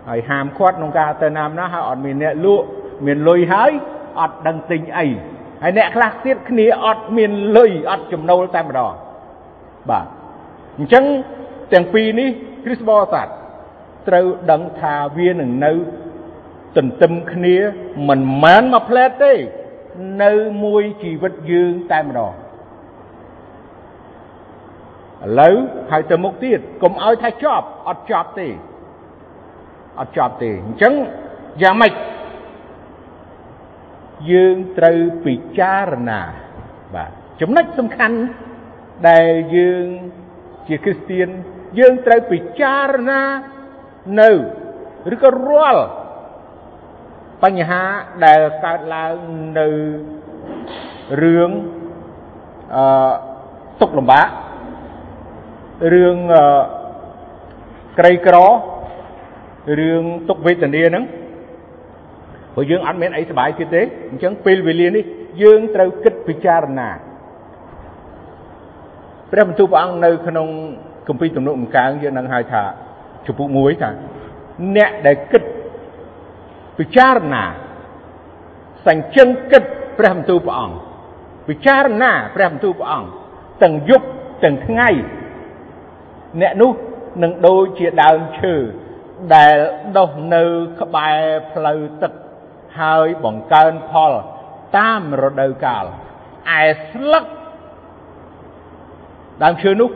[0.10, 2.66] ហើយហាមឃាត់ក្នុងការទៅណាមណាហើយអត់មានអ្នកលក់
[3.06, 3.72] មានលុយហើយ
[4.20, 5.08] អត់ដឹងទិញអី
[5.64, 8.94] ហើយអ្នកខ្លះទៀតគ្នាអត់មានលុយអត់ចំណូលតែម្ដង
[9.90, 10.06] បាទ
[10.78, 11.04] អញ្ចឹង
[11.74, 12.30] ទាំងពីរនេះ
[12.64, 13.28] គ្រិស្តបរិស័ទ
[14.08, 15.72] ត្រូវដឹងថាវានឹងនៅ
[16.78, 17.56] ទន្ទឹមគ្នា
[18.10, 19.34] មិនមែនមួយផ្លែតទេ
[20.24, 20.32] នៅ
[20.64, 22.36] មួយជីវិតយើងតែម្ដងឥ
[25.40, 25.56] ឡូវ
[25.92, 28.48] ហើយទៅមុខទៀតកុំឲ្យថាចប់អត់ចប់ទេ
[30.00, 30.94] អត់ចប់ទេអញ្ចឹង
[31.62, 31.94] យ៉ាងម៉េច
[34.32, 36.22] យើងត្រូវពិចារណា
[36.96, 37.10] បាទ
[37.42, 38.18] ចំណុចសំខាន់
[39.10, 39.86] ដែលយើង
[40.68, 41.28] ជាគ្រីស្ទៀន
[41.80, 43.24] យើងត្រូវពិចារណា
[44.22, 44.32] នៅ
[45.14, 45.86] ឬក៏រាល់
[47.44, 47.84] បញ្ហា
[48.26, 49.16] ដែលកើតឡើង
[49.60, 49.68] នៅ
[51.22, 51.52] រឿង
[52.76, 53.14] អឺ
[53.82, 54.28] ទុកលំបាក
[55.94, 56.44] រឿងអឺ
[58.00, 58.38] ក្រីក្រ
[59.80, 61.04] រឿងទុកវេទនាហ្នឹង
[62.54, 65.04] ព្រោះយើងអត់មានអីសុបាយទៀតទេអញ្ចឹងពេលវេលានេះ
[65.44, 66.90] យើងត្រូវគិតពិចារណា
[69.32, 70.48] ព្រះបន្ទូលព្រះអង្គនៅក្នុង
[71.08, 72.64] គម្ពីរទំនុកដំកើងយើងនឹងហៅថា
[73.26, 73.90] ជំពូក1ថា
[74.76, 75.44] អ្នកដែលគិត
[76.78, 77.44] ពិចារណា
[78.88, 79.64] សញ្ជឹងគិត
[79.98, 80.78] ព្រះបន្ទូលព្រះអង្គ
[81.48, 83.10] ពិចារណាព្រះបន្ទូលព្រះអង្គ
[83.64, 84.08] ទាំងយប់
[84.44, 84.90] ទាំងថ្ងៃ
[86.42, 86.72] អ្នកនោះ
[87.24, 88.56] នឹងដូចជាដើមឈើ
[89.36, 89.56] ដែល
[89.98, 90.44] ដុះនៅ
[90.82, 92.14] ក្បែរផ្លូវទឹក
[92.80, 94.14] ហើយបង្កើនផល
[94.78, 95.86] តាមរដូវកាល
[96.62, 97.26] ឯស្លឹក
[99.44, 99.90] ដើមឈើនោះ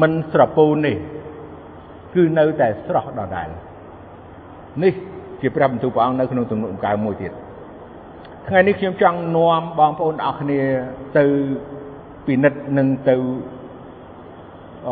[0.00, 0.96] មិនស្រពូននេះ
[2.14, 3.48] គឺនៅតែស្រស់ដដែល
[4.82, 4.94] នេះ
[5.40, 7.32] ជាព្រះបន្ទូលព្រះអង្គនៅក្នុងទំនុកដំកើងមួយទៀត
[8.48, 10.60] ថ្ងៃនេះខ្ញុំចង់នាំបងប្អូនអរគ្នា
[11.18, 11.24] ទៅ
[12.26, 13.16] ពិនិត្យនិងទៅ
[14.88, 14.90] អ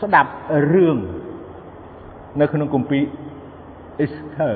[0.00, 0.32] ស្ដាប់
[0.74, 0.98] រឿង
[2.40, 3.04] នៅក្នុងគម្ពីរ
[4.00, 4.50] អ៊ីស្ធើ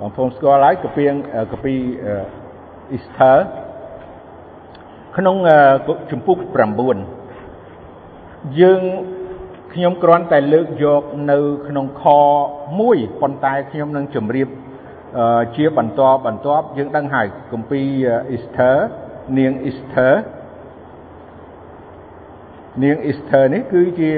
[0.00, 1.04] បងប្អូនស្គាល់ហើយកពី
[1.52, 1.74] កពី
[2.90, 3.32] អ៊ីស្ធើ
[5.16, 5.36] ក្នុង
[6.10, 6.38] ជំពូក
[7.28, 8.82] 9យើង
[9.74, 12.04] ខ្ញុំគ្រាន់តែលើកយកនៅក្នុងខ
[12.66, 14.48] 1ប៉ុន្តែខ្ញុំនឹងជម្រាប
[15.56, 17.86] ជាបន្តបន្ទាប់យើងដឹងហើយគម្ពីរ
[18.34, 18.76] Easter
[19.38, 20.12] នាង Easter
[22.82, 24.12] នាង Easter នេះគឺជា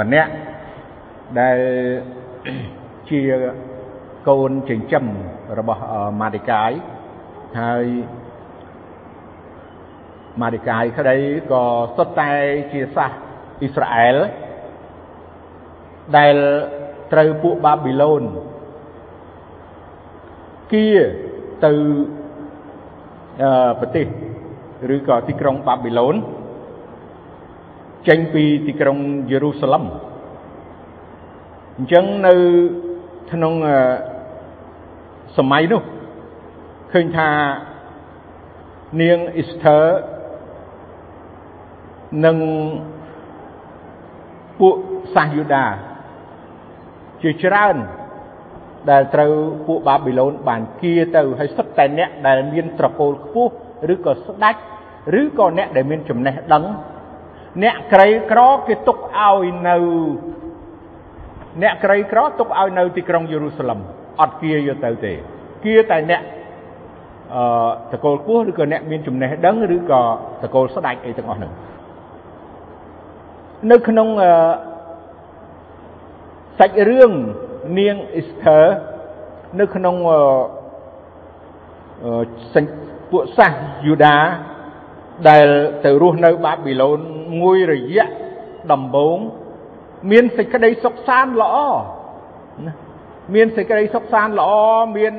[0.00, 0.32] ម្នាក់
[1.40, 1.58] ដែល
[3.10, 3.20] ជា
[4.28, 5.04] កូនចិញ្ចឹម
[5.58, 5.80] របស់
[6.20, 6.72] ម៉ាឌីកាយ
[7.60, 7.86] ហើយ
[10.40, 11.16] ម៉ាឌីកាយក្តី
[11.52, 11.62] ក៏
[11.96, 12.30] សុទ្ធតែ
[12.72, 13.10] ជាសាស
[13.60, 14.16] អ៊ីស្រាអែល
[16.16, 16.36] ដែល
[17.12, 18.22] ត្រូវពួកបាប៊ីឡូន
[20.72, 20.86] គៀ
[21.64, 21.72] ទៅ
[23.80, 24.06] ប្រទេស
[24.94, 26.14] ឬក៏ទីក្រុងបាប៊ីឡូន
[28.08, 28.96] ចេញពីទីក្រុង
[29.30, 29.84] យេរូសាឡឹម
[31.76, 32.34] អញ្ចឹងនៅ
[33.32, 33.54] ក្នុង
[35.36, 35.82] សម័យនោះ
[36.92, 37.28] ឃើញថា
[39.00, 39.78] នាងអ៊ីស្ទើ
[42.24, 42.36] និង
[44.60, 44.74] ពួក
[45.14, 45.64] សាសយូដា
[47.22, 47.76] ជាច្រើន
[48.90, 49.32] ដែលត្រូវ
[49.66, 53.52] ពួកបាប៊ីឡូនបានគៀទៅហើយសុទ្ធតែអ្នកដែលមានត្រកូលខ្ពស់
[53.94, 54.54] ឬក៏ស្ដេច
[55.20, 56.64] ឬក៏អ្នកដែលមានចំណេះដឹង
[57.62, 59.76] អ្នកក្រីក្រគេទុកឲ្យនៅ
[61.62, 63.78] អ្នកក្រីក្រទុកឲ្យនៅទីក្រុងយេរូសាឡិម
[64.20, 65.12] អត់គៀយកទៅទេ
[65.64, 66.22] គៀតែអ្នក
[67.34, 67.44] អឺ
[67.92, 70.02] តកូលគោះឬក៏អ្នកមានចំណេះដឹងឬក៏
[70.42, 71.52] តកូលស្ដេចអីទាំងអស់ហ្នឹង
[73.68, 74.08] នៅក្នុង
[76.58, 77.12] សាច់រឿង
[77.78, 78.60] នាងអ៊ីស្ទើ
[79.60, 79.94] នៅក្នុង
[83.10, 83.52] ពួកសាស
[83.86, 84.18] យូដា
[85.28, 85.46] ដែល
[85.84, 86.98] ទៅរស់នៅបាប៊ីឡូន
[87.40, 88.06] មួយរយៈ
[88.72, 89.18] ដំបូង
[90.10, 91.56] មានសេចក្តីសុខសាន្តល្អ
[92.66, 92.72] ណា
[93.34, 94.52] មានសេចក្តីសុខសាន្តល្អ
[94.98, 95.14] មាន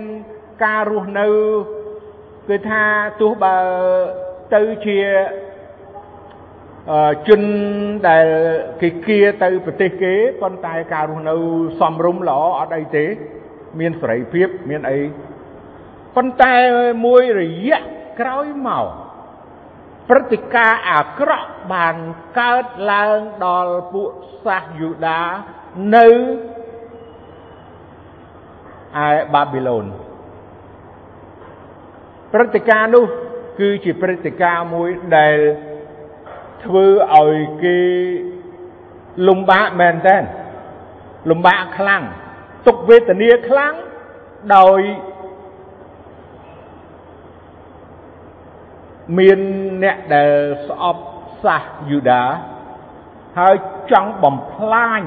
[0.64, 1.28] ការរស់នៅ
[2.50, 2.84] គឺថា
[3.22, 3.58] ទោះបើ
[4.56, 4.98] ទៅជា
[7.28, 7.42] ជន
[8.10, 8.28] ដែល
[8.82, 11.36] គេគៀទៅប្រទេសគេប៉ុន្តែការរស់នៅ
[11.80, 13.06] សំរុំល្អអត់អីទេ
[13.80, 15.00] មានសេរីភាពមានអី
[16.16, 16.56] ប៉ុន្តែ
[17.06, 17.80] មួយរយៈ
[18.20, 18.86] ក្រោយមក
[20.10, 21.96] ព្រឹត្តិការណ៍អាក្រក់បាន
[22.40, 24.10] កើតឡើងដល់ពួក
[24.46, 25.22] សាសយូដា
[25.96, 26.08] នៅ
[29.06, 29.86] ឯបាប៊ីឡូន
[32.34, 33.06] ព្រឹត្តិការណ៍នោះ
[33.60, 35.38] គឺជាព្រឹត្តិការណ៍មួយដែល
[36.66, 37.80] ធ្វើឲ្យគេ
[39.28, 40.18] លំបាកមែនតើ
[41.30, 42.04] លំបាកខ្លាំង
[42.68, 43.74] ទុកវេទនាខ្លាំង
[44.56, 44.80] ដោយ
[49.18, 49.40] មាន
[49.84, 50.32] អ្នកដែល
[50.68, 51.04] ស្អប់
[51.44, 52.24] សាសយូដា
[53.40, 53.56] ហើយ
[53.92, 55.02] ចង់បំផ្លាញ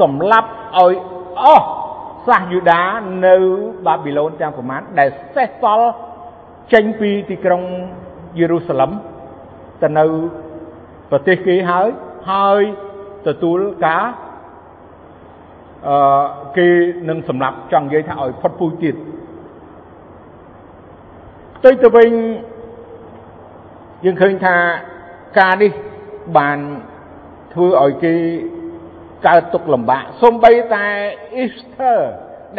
[0.00, 0.94] សម្លាប់ឲ្យ
[1.42, 1.68] អស់
[2.26, 2.82] សាសយូដា
[3.26, 3.36] នៅ
[3.86, 5.90] បាប៊ីឡូនទាំងប្រមាណដែលសេះសល់
[6.72, 7.62] ចេញពីទីក្រុង
[8.38, 8.90] យេរូសាឡិម
[9.82, 10.04] ទៅនៅ
[11.10, 11.88] ប្រទេសគេហើយ
[12.30, 12.60] ហើយ
[13.28, 14.04] ទទួលការ
[15.88, 16.24] អឺ
[16.56, 16.68] គេ
[17.08, 18.94] នឹងសម្រាប់ចង់និយាយថាឲ្យផុតពូជទៀត
[21.56, 22.10] ផ្ទុយទៅវិញ
[24.04, 24.56] យើងឃើញថា
[25.38, 25.72] ការនេះ
[26.36, 26.58] បាន
[27.52, 28.14] ធ្វើឲ្យគេ
[29.26, 30.86] កើតទុកលំបាកសំបីតែ
[31.36, 31.92] អ៊ីស្ទើ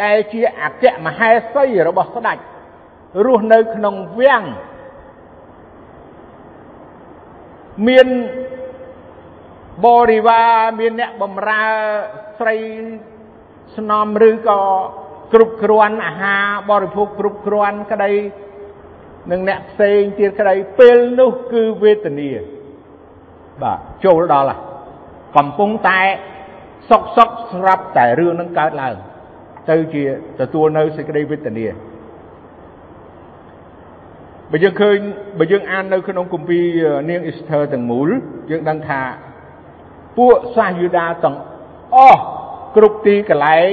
[0.02, 2.38] ដែលជាអគ្គមហេសីរបស់ស្ដេច
[3.26, 4.44] រស់នៅក្នុងវាំង
[7.88, 8.06] មាន
[9.86, 11.64] បរិវារមានអ្នកបំរើ
[12.38, 12.56] ស្រី
[13.76, 14.60] ស្នំឬក៏
[15.32, 18.12] គ្រប់គ្រាន់អាហារបរិភោគគ្រប់គ្រាន់ក្តី
[19.30, 22.30] និងអ្នកផ្សេងទៀតក្តីពេលនោះគឺវេទនា
[23.62, 24.58] បាទចូលដល់
[25.36, 26.00] កំពុងតែ
[26.90, 28.94] សុកសុកស្រាប់តែរឿងនឹងកើតឡើង
[29.70, 30.04] ទៅជា
[30.40, 31.66] ទទួលនៅសេចក្តីវេទនា
[34.50, 34.98] បើយើងឃើញ
[35.38, 38.08] បើយើងអាននៅក្នុងគម្ពីរនាងអ៊ីស្ទើទាំងមូល
[38.50, 39.00] យើងដឹងថា
[40.18, 41.36] ពួកសាសយូដាទាំង
[41.94, 42.20] អស់
[42.76, 43.70] គ្រប់ទីកន្លែង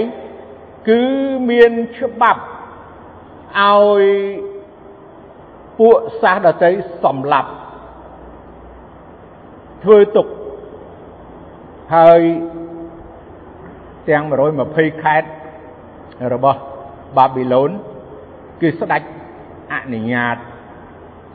[0.89, 1.01] គឺ
[1.49, 2.41] មានច្បាប់
[3.59, 4.03] ឲ្យ
[5.79, 6.71] ពួកសាសដតី
[7.03, 7.49] សម្លាប់
[9.83, 10.27] ធ្វើទុក
[11.95, 12.21] ហើយ
[14.09, 14.23] ទាំង
[14.63, 15.29] 120ខេត្ត
[16.33, 16.59] របស់
[17.17, 17.69] បាប៊ីឡូន
[18.61, 19.01] គឺស្ដេច
[19.73, 20.37] អនុញ្ញាត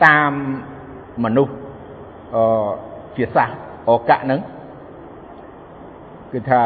[0.04, 0.32] តាម
[1.24, 1.54] មនុស្ស
[2.34, 2.68] អឺ
[3.16, 3.48] ជាសាស
[3.88, 4.40] អកៈហ្នឹង
[6.32, 6.60] គឺថា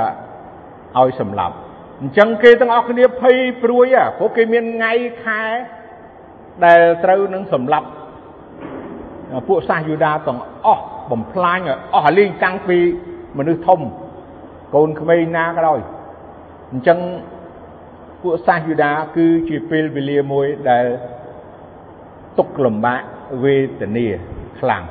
[0.99, 1.55] ឲ្យសម្លាប់
[2.03, 3.87] អញ្ចឹងគេទាំងអស់គ្នាភ័យព្រួយ
[4.19, 4.93] ព្រោះគេមានថ្ងៃ
[5.25, 5.43] ខែ
[6.65, 7.89] ដែលត្រូវនឹងសម្លាប់
[9.49, 11.59] ពួកសាសយូដាទាំងអស់បំផ្លាញ
[11.95, 12.79] អស់លេងតាំងពី
[13.39, 13.81] មនុស្សធំ
[14.75, 15.81] កូនក្មេងណាក៏ដោយ
[16.73, 16.99] អញ្ចឹង
[18.23, 20.87] ពួកសាសយូដាគឺជាពេលវេលាមួយដែល
[22.39, 23.01] ទុកលំបាក
[23.43, 24.09] វេទនា
[24.61, 24.85] ខ្លាំង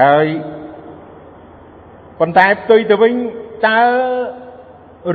[0.00, 0.26] ហើយ
[2.18, 3.14] ប៉ុន្តែផ្ទុយទៅវិញ
[3.68, 3.80] តើ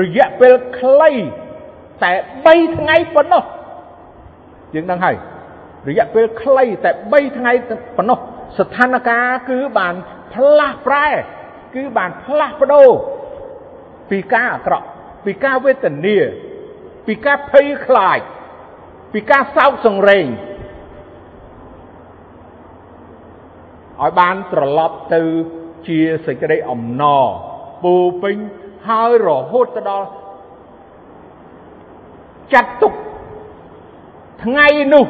[0.02, 1.12] រយៈពេលខ្លី
[2.04, 2.12] តែ
[2.44, 3.44] 3ថ្ងៃប៉ុណ្ណោះ
[4.76, 5.16] យើងដឹងហើយ
[5.90, 7.54] រយៈពេលខ្លីតែ3ថ្ងៃ
[7.98, 8.20] ប៉ុណ្ណោះ
[8.58, 9.96] ស្ថានភាពគឺបាន
[10.34, 11.08] ផ្លាស់ប្រែ
[11.76, 12.90] គឺបានផ្លាស់ប្ដូរ
[14.12, 14.86] ពីការអាក្រក់
[15.26, 16.18] ពីការវេទនា
[17.08, 18.20] ពីការភ័យខ្លាច
[19.14, 20.26] ពីការសោកសង្រេង
[24.04, 25.22] ឲ្យបានត្រឡប់ទៅ
[25.88, 27.24] ជាសេចក្តីអំណរ
[27.84, 28.38] ពោពេញ
[28.88, 30.08] ហើយរហូតទៅដល់
[32.54, 32.94] ចាត់ទុក
[34.44, 35.06] ថ្ងៃនោះ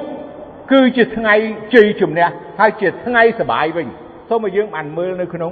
[0.72, 1.34] គឺជាថ្ងៃ
[1.74, 2.28] ជ័យជំនះ
[2.60, 3.88] ហើយជាថ្ងៃសបាយវិញ
[4.30, 5.52] សូមឲ្យយើងបានមើលនៅក្នុង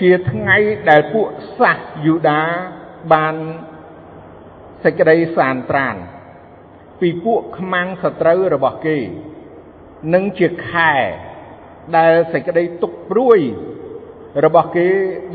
[0.00, 0.58] ជាថ្ងៃ
[0.90, 1.26] ដែលពួក
[1.58, 2.42] សាសយូដា
[3.12, 3.34] បាន
[4.84, 5.96] សេចក្តីសានត្រាន
[7.00, 8.98] ពីពួកខ្មាំងសត្រូវរបស់គេ
[10.14, 10.92] និងជាខែ
[11.96, 13.38] ដែលសេចក្តីទុកព្រួយ
[14.44, 14.88] របស់គេ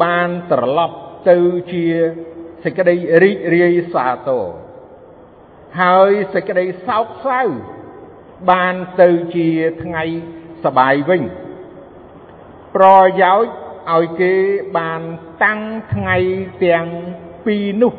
[0.04, 0.95] បានត្រឡប់
[1.30, 1.38] ទៅ
[1.71, 1.86] ជា
[2.63, 4.43] សេចក្តីរីករាយសាទរ
[5.82, 7.41] ហើយសេចក្តីសោកសៅ
[8.52, 9.50] បានទៅជា
[9.84, 10.04] ថ្ងៃ
[10.65, 11.21] សបាយវិញ
[12.76, 12.88] ប្រ
[13.21, 13.54] យោជន៍
[13.96, 14.34] ឲ្យគេ
[14.78, 15.02] បាន
[15.44, 15.60] តាំង
[15.94, 16.17] ថ្ងៃ
[16.63, 16.86] ទាំង
[17.46, 17.94] ពីរនោះ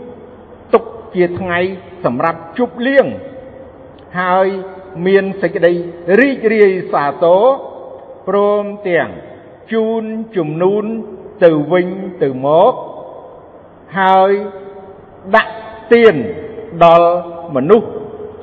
[0.74, 1.58] ទុកជាថ្ងៃ
[2.04, 3.06] សម្រាប់ជប់លៀង
[4.20, 4.46] ហើយ
[5.06, 5.72] មានសេចក្តី
[6.20, 7.42] រីករាយសាទរ
[8.28, 9.08] ព្រមទាំង
[9.72, 10.04] ជូន
[10.36, 10.84] ជំនូន
[11.44, 11.88] ទៅវិញ
[12.22, 12.72] ទៅមក
[13.98, 14.30] ហើយ
[15.34, 15.54] ដាក់
[15.92, 16.14] ទៀន
[16.84, 17.12] ដល់
[17.54, 17.88] មនុស្ស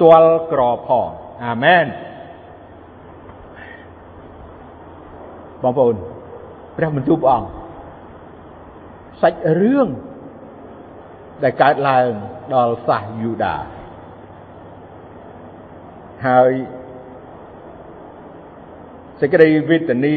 [0.02, 1.10] ទាល់ក្រផង
[1.46, 1.86] អាមែន
[5.64, 5.96] បងប្អូន
[6.79, 7.49] ព្រះបន្ទូលព្រះអង្គ
[9.23, 9.89] សាច់រឿង
[11.43, 12.11] ដែលកើតឡើង
[12.55, 13.57] ដល់សាសយូដា
[16.27, 16.53] ហើយ
[19.21, 20.17] សេចក្តីវេទនា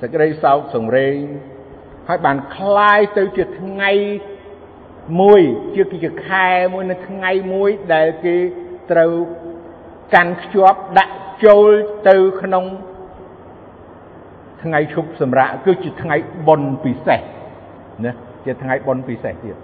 [0.00, 1.18] សេចក្តីសោកសង្រេង
[2.08, 3.92] ហើយបានคลายទៅជាថ្ងៃ
[5.20, 5.42] មួយ
[5.74, 8.36] ជាជាខែមួយនៅថ្ងៃមួយដែលគេ
[8.90, 9.12] ត្រូវ
[10.14, 11.70] កាន់ខ្ជាប់ដាក់ចូល
[12.08, 12.64] ទៅក្នុង
[14.63, 16.15] ថ្ងៃឈប់សម្រាកគឺជាថ្ងៃ
[16.47, 17.21] បុណ្យពិសេស
[18.05, 18.13] ណា
[18.45, 19.57] ជាថ្ងៃបុណ្យពិសេសទៀត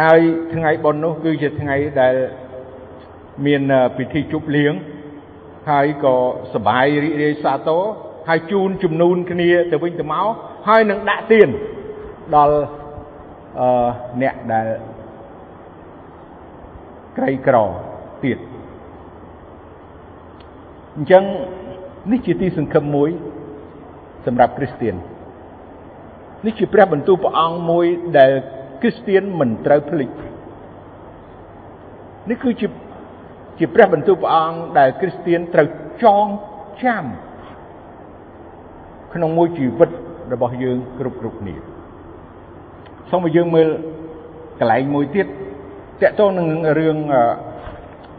[0.00, 0.20] ហើយ
[0.54, 2.14] ថ្ងៃបុណ្យនោះគឺជាថ្ងៃដែល
[3.46, 3.62] មាន
[3.96, 4.74] ពិធីជប់លៀង
[5.70, 6.16] ហើយក៏
[6.54, 7.82] សបាយរីករាយសាទរ
[8.28, 10.26] ហើយជូនជំនូនគ្នាទៅវិញទៅមក
[10.68, 11.48] ហើយនឹងដាក់ទៀន
[12.36, 12.56] ដល់
[13.60, 13.88] អឺ
[14.22, 14.66] អ្នកដែល
[17.16, 17.56] ក្រីក្រ
[18.24, 18.38] ទៀត
[20.96, 21.24] អញ្ចឹង
[22.12, 23.10] នេះជាទីសង្ឃឹមមួយ
[24.26, 24.94] សម្រាប់គ្រីស្ទៀន
[26.46, 27.86] នេះជាព្រះបន្ទូលព្រះអង្គមួយ
[28.18, 28.32] ដែល
[28.80, 30.10] គ្រីស្ទៀនមិនត្រូវភ្លេច
[32.30, 32.66] នេះគឺជា
[33.58, 35.66] ជាព្រះបន្ទូលព្រះអង្គដែលគ្រីស្ទៀនត្រូវ
[36.02, 36.26] ចង
[36.82, 37.04] ចាំ
[39.14, 39.90] ក្នុងមួយជីវិត
[40.32, 41.54] របស់យើងគ្រប់គ្រប់គ្នា
[43.10, 43.68] សូមឲ្យយើងមើល
[44.58, 46.96] កន្លែងមួយទៀតតកតងនឹងរឿង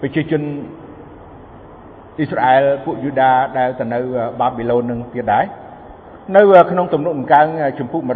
[0.01, 0.41] ប្រជាជន
[2.17, 3.99] អ៊ីស្រាអែលពួកយូដាដែលទៅនៅ
[4.39, 5.45] បាប៊ីឡូននឹងទៀតដែរ
[6.36, 7.45] នៅក្នុងទំនុកដង្កើង
[7.80, 8.10] ជំពូក137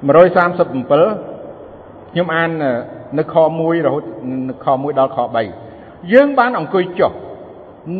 [0.00, 2.50] 137ខ្ញុំអាន
[3.18, 4.04] នៅខ1រហូត
[4.48, 5.18] នៅខ1ដល់ខ
[5.66, 7.12] 3យើងបានអង្គុយចុះ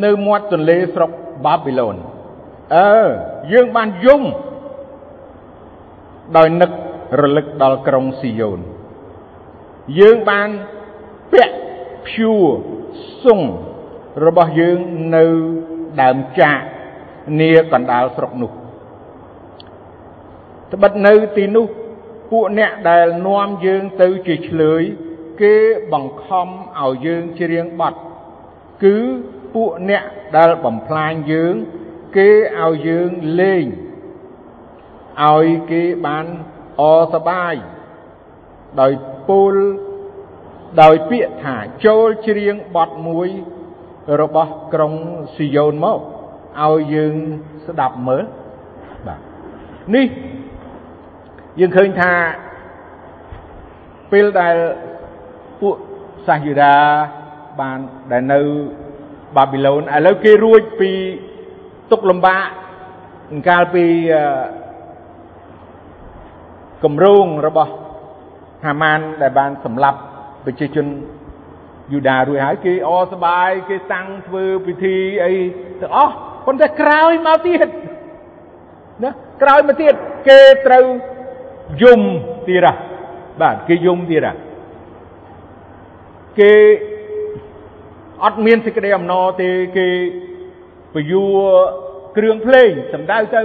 [0.05, 1.11] នៅមាត់ទន្លេស្រុក
[1.45, 1.97] បាប៊ីឡូន
[2.77, 3.07] អឺ
[3.53, 4.23] យើងបានយំ
[6.37, 6.71] ដោយនឹក
[7.21, 8.61] រលឹកដល់ក្រុងស៊ីយ៉ូន
[9.99, 10.49] យើងបាន
[11.33, 11.57] ពាក់
[12.09, 12.47] ភួរ
[13.25, 13.41] សុង
[14.27, 14.79] របស់យើង
[15.17, 15.25] នៅ
[16.03, 16.59] ដើមចាក
[17.41, 18.51] នាកណ្ដាលស្រុកនោះ
[20.73, 21.67] ត្បិតនៅទីនោះ
[22.31, 24.83] ពួកអ្នកដែលនាំយើងទៅជាឆ្លើយ
[25.41, 25.55] គេ
[25.93, 26.49] បង្ខំ
[26.81, 27.95] ឲ្យយើងច្រៀងបទ
[28.85, 28.99] គឺ
[29.55, 30.05] ពួកអ្នក
[30.37, 31.55] ដែលបំផ្លាញយើង
[32.17, 33.11] គេឲ្យយើង
[33.41, 33.65] លេង
[35.27, 36.27] ឲ្យគេបាន
[36.81, 36.83] អ
[37.13, 37.55] សបាយ
[38.81, 38.93] ដោយ
[39.29, 39.55] ពោល
[40.83, 43.29] ដោយពាក្យថាចូលច្រៀងបទមួយ
[44.21, 44.95] របស់ក្រុង
[45.37, 46.01] ស៊ីយ៉ូនមក
[46.63, 47.15] ឲ្យយើង
[47.67, 48.25] ស្ដាប់មើល
[49.07, 49.21] បាទ
[49.95, 50.07] នេះ
[51.61, 52.13] យើងឃើញថា
[54.13, 54.57] ពេលដែល
[55.61, 55.77] ពួក
[56.27, 56.77] សាសយូដា
[57.61, 57.79] បាន
[58.13, 58.41] ដែលនៅ
[59.37, 60.91] បាប៊ីឡូនឥឡូវគេរួចពី
[61.91, 62.43] ទុកលំបាក
[63.49, 63.85] កាលពី
[66.85, 67.73] គម្រោងរបស់
[68.67, 69.99] ហាម៉ានដែលបានសម្លាប់
[70.45, 70.87] ប្រជាជន
[71.93, 75.33] យូដារួចហើយគេអសបាយគេតាំងធ្វើពិធីអី
[75.81, 76.15] ទាំងអស់
[76.47, 77.69] ប៉ុន្តែក្រោយមកទៀត
[79.03, 79.11] ណា
[79.43, 79.95] ក្រោយមកទៀត
[80.29, 80.85] គេត្រូវ
[81.83, 82.01] យំ
[82.49, 82.67] ទៀត
[83.41, 84.27] បាទគេយំទៀត
[86.41, 86.53] គេ
[88.24, 89.88] អត់មានសេចក្តីអំណរទេគេ
[90.94, 91.40] ពយួរ
[92.18, 93.42] គ្រឿងភ្លេងសំដៅទៅ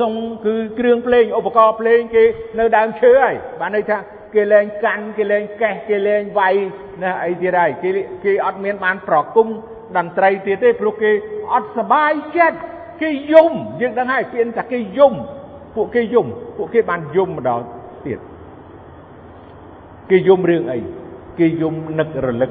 [0.00, 0.12] សុង
[0.46, 2.24] គឺគ្រឿងភ្លេងឧបករណ៍ភ្លេងគេ
[2.58, 3.98] នៅដើមឈើហើយបានន័យថា
[4.34, 6.54] គេលែងកាន់គេលែងកេះគេលែងវាយ
[7.02, 7.90] ណាអីទៀតហើយគេ
[8.24, 9.46] គេអត់មានបានប្រគំ
[9.96, 11.10] តន្ត្រីទៀតទេព្រោះគេ
[11.52, 12.58] អត់សบายចិត្ត
[13.02, 15.14] គេយំយើងដឹងហើយគេថាគេយំ
[15.76, 17.60] ពួកគេយំពួកគេបានយំម្ដង
[18.06, 18.18] ទៀត
[20.10, 20.78] គេយំរឿងអី
[21.38, 22.50] គេយំនឹករលឹក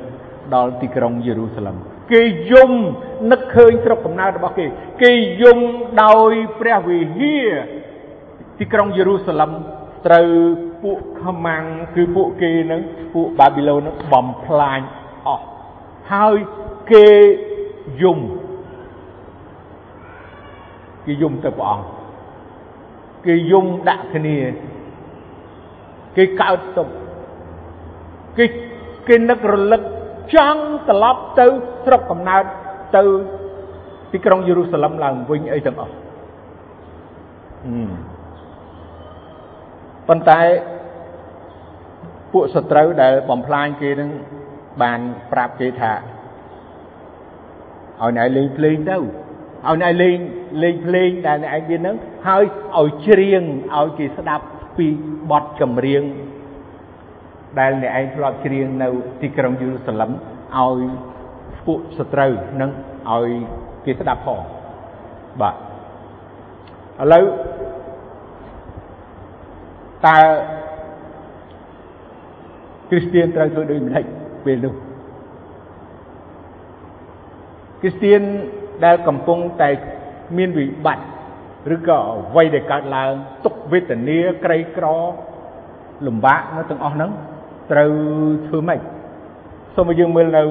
[0.55, 1.77] ដល់ទីក្រុងយេរូសាឡឹម
[2.13, 2.73] គេយំ
[3.33, 4.67] នឹកឃើញស្រុកកំណើតរបស់គេ
[5.03, 5.59] គេយំ
[6.03, 7.53] ដោយព្រះវិហារ
[8.59, 9.51] ទីក្រុងយេរូសាឡឹម
[10.07, 10.29] ត្រូវ
[10.83, 12.81] ពួកខមាំងគឺពួកគេនឹង
[13.15, 14.81] ពួកបាប៊ីឡូននឹងបំផ្លាញ
[15.27, 15.45] អស់
[16.13, 16.37] ហើយ
[16.93, 17.09] គេ
[18.03, 18.19] យំ
[21.07, 21.87] គេយំទៅព្រះអង្គ
[23.27, 24.39] គេយំដាក់គ្នា
[26.17, 26.89] គេកើតទុក
[28.39, 28.45] គេ
[29.09, 29.83] គេនឹករលឹក
[30.35, 31.47] ចង់ត្រឡប់ទៅ
[31.85, 32.45] ស្រុកកំណើត
[32.97, 33.03] ទៅ
[34.13, 35.95] ទីក្រុងយេរូសាឡឹមឡើងវិញអីទាំងអស់
[40.09, 40.41] ប៉ុន្តែ
[42.33, 44.11] ពួកសត្រូវដែលបំផ្លាញគេនឹង
[44.83, 45.01] បាន
[45.33, 45.93] ប្រាប់គេថា
[48.01, 50.19] ឲ្យអ្នកលេងភ្លេងទៅឲ្យអ្នកលេង
[50.63, 52.45] លេងភ្លេងដែលអ្នកឯងមានហ្នឹងហើយ
[52.79, 53.43] ឲ្យច្រៀង
[53.77, 54.45] ឲ្យគេស្ដាប់
[54.77, 54.87] ពី
[55.31, 56.03] បទចម្រៀង
[57.59, 58.89] ដែលអ្នកឯងធ្លាប់ច្រៀងនៅ
[59.23, 60.81] ទីក្រុងយេរូសាឡឹមឲ្យ
[61.67, 62.71] ពួកសត្រូវនឹង
[63.13, 63.29] ឲ្យ
[63.85, 64.41] គេស្ដាប់ផង
[65.41, 65.59] បាទឥ
[67.13, 67.25] ឡូវ
[70.07, 70.19] តើ
[72.91, 74.05] គ្រីស្ទានត្រូវធ្វើដូចម្ដេច
[74.45, 74.75] ពេលនោះ
[77.81, 78.21] គ្រីស្ទាន
[78.85, 79.71] ដែលកំពុងតែ
[80.37, 81.05] មានវិបត្តិ
[81.75, 83.13] ឬក៏អ្វីដែលកើតឡើង
[83.45, 84.87] ទុកវេទនាក្រីក្រ
[86.07, 87.11] លំបាកនៅទាំងអស់ហ្នឹង
[87.71, 87.91] ត្រូវ
[88.47, 88.81] ធ្វើម៉េច
[89.75, 90.43] សូមឲ្យយើងមើលនៅ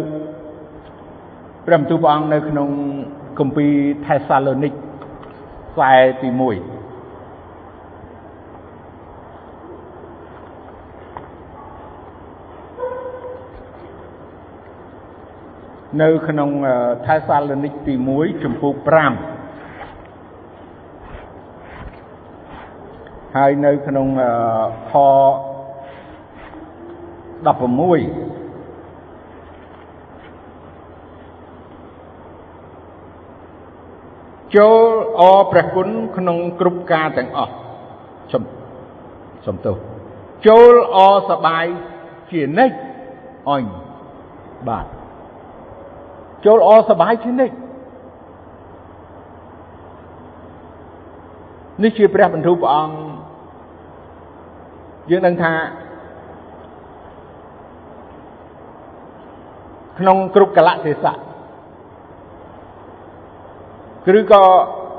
[1.65, 2.69] ព្រះបន្ទូលព្រះអង្គនៅក្នុង
[3.39, 3.71] គម្ពីរ
[4.05, 4.73] ថេសាឡូនីក
[5.71, 6.39] ខ្សែទី1
[16.01, 16.49] នៅក្នុង
[17.05, 18.85] ថេសាឡូនីកទី1ចំពោះ5
[23.37, 24.07] ហើយនៅក្នុង
[24.91, 24.93] ខ
[27.43, 27.47] 16
[34.55, 34.79] ចូល
[35.19, 37.53] អព្រះគុណក្នុងគ្រប់ការទាំងអស់
[38.31, 38.43] សំ
[39.45, 39.75] សំទោស
[40.47, 40.97] ចូលអ
[41.29, 41.65] សបាយ
[42.31, 42.75] ជានិច្ច
[43.49, 43.63] អញ
[44.67, 44.85] បាទ
[46.45, 47.55] ចូលអសបាយជានិច្ច
[51.83, 52.95] នេះជាព្រះបន្ទូលព្រះអង្គ
[55.09, 55.53] យើងដឹងថា
[59.98, 61.14] ក្នុងគ្រប់កលៈទេសៈ
[64.18, 64.42] ឬក៏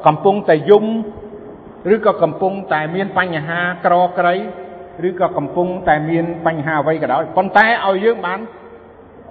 [0.07, 0.85] កំពុងតែយំ
[1.93, 4.33] ឬក៏កំពុងតែមានបញ្ហាក្រក្រៃ
[5.07, 8.39] ឬក៏កំពុងតែមានបញ្ហាអ្វីក៏ដោយប៉ុន្តែឲ្យយើងបាន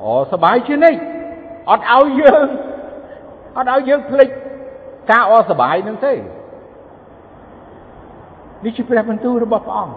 [0.03, 0.99] អូសบายជានិច្ច
[1.71, 2.47] អត់ឲ្យយើង
[3.57, 4.29] អត់ឲ្យយើងភ្លេច
[5.11, 6.13] ការអសบายនឹងទេ
[8.65, 9.95] នេះជាព្រះបន្ទូលរបស់ព្រះអង្គ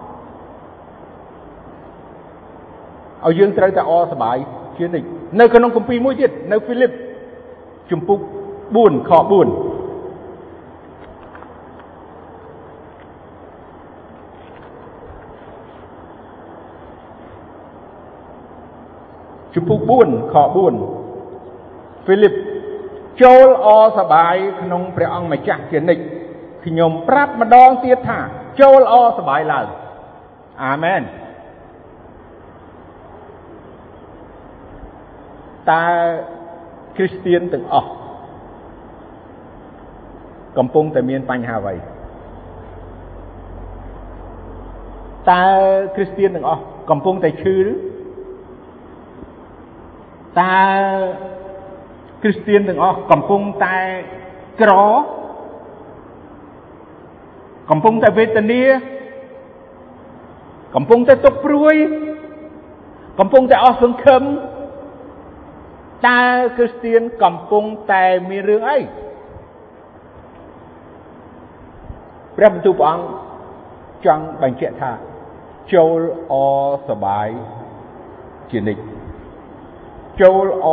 [3.26, 4.38] ឲ្យយើងត្រូវតែអសบาย
[4.79, 5.07] ជានិច្ច
[5.41, 6.93] នៅក្នុងគម្ពីរមួយទៀតនៅហ្វីលីប
[7.91, 8.21] ជំពូក
[8.69, 9.33] 4ខ4
[19.55, 20.55] ជំពូក4ខ4
[22.05, 22.35] ហ្វីលីប
[23.23, 26.03] ចូលអសបាយក្នុងព្រះអង្គម្ចាស់ជានិច្ច
[26.65, 28.19] ខ្ញុំប្រាប់ម្ដងទៀតថា
[28.61, 29.67] ចូលអសបាយឡើង
[30.65, 31.03] អាមែន
[35.73, 35.85] តើ
[36.97, 37.91] គ្រីស្ទៀនទាំងអស់
[40.59, 41.75] កំពុងតែមានបញ្ហាអ្វី
[45.31, 45.45] តើ
[45.95, 47.75] គ្រីស្ទៀនទាំងអស់កំពុងតែឈឺឬ
[50.41, 50.57] តើ
[52.23, 53.77] គ្រីស្ទៀនទាំងអស់កំពុងតែ
[54.61, 54.73] ក្រ
[57.71, 58.63] កំពុងតែវេទនា
[60.75, 61.75] កំពុងតែទុកព្រួយ
[63.19, 64.23] កំពុងតែអស់សង្ឃឹម
[66.09, 66.23] តើ
[66.57, 68.79] គ្រីស្ទៀនកំពុងតែមានរឿងអី
[72.37, 73.07] ព្រះបន្ទូលព្រះអង្គ
[74.07, 74.93] ចង់បញ្ជាក់ថា
[75.75, 76.01] ចូល
[76.33, 76.35] អ
[76.89, 77.29] សបាយ
[78.51, 78.83] ជានិច្ច
[80.21, 80.67] ចូលអ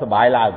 [0.00, 0.52] សបាយឡើង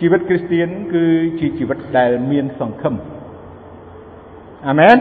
[0.00, 1.04] ជីវិតគ្រីស្ទៀនគឺ
[1.40, 2.94] ជាជីវិតដែលមានសង្ឃឹម
[4.68, 4.96] អាមែន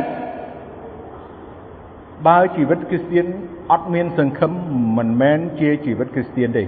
[2.28, 3.26] បើជីវិតគ្រីស្ទៀន
[3.72, 4.52] អត់មានសង្ឃឹម
[4.98, 6.64] មិនមែនជាជីវិតគ្រីស្ទៀនទេ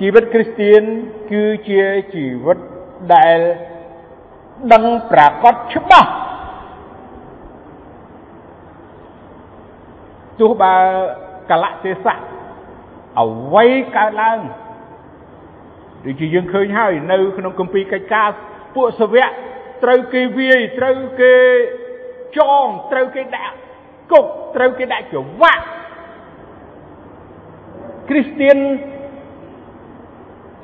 [0.00, 0.82] ជីវិតគ្រីស្ទៀន
[1.32, 1.82] គឺជា
[2.14, 2.58] ជីវិត
[3.14, 3.38] ដែល
[4.72, 6.10] ដឹងប្រកបច្បាស់
[10.40, 10.74] ទោះបើ
[11.50, 12.20] កលៈទេសៈ
[13.20, 14.38] អ្វីកើតឡើង
[16.04, 18.28] ដូចជាយើងឃើញហើយនៅក្នុងគម្ពីរកិច្ចការ
[18.74, 19.28] ពួកសាវក
[19.84, 21.34] ត្រូវគេវាយត្រូវគេ
[22.38, 23.54] ចងត្រូវគេដាក់
[24.12, 25.64] គុកត្រូវគេដាក់ច្រវាក់
[28.08, 28.58] គ្រីស្ទៀន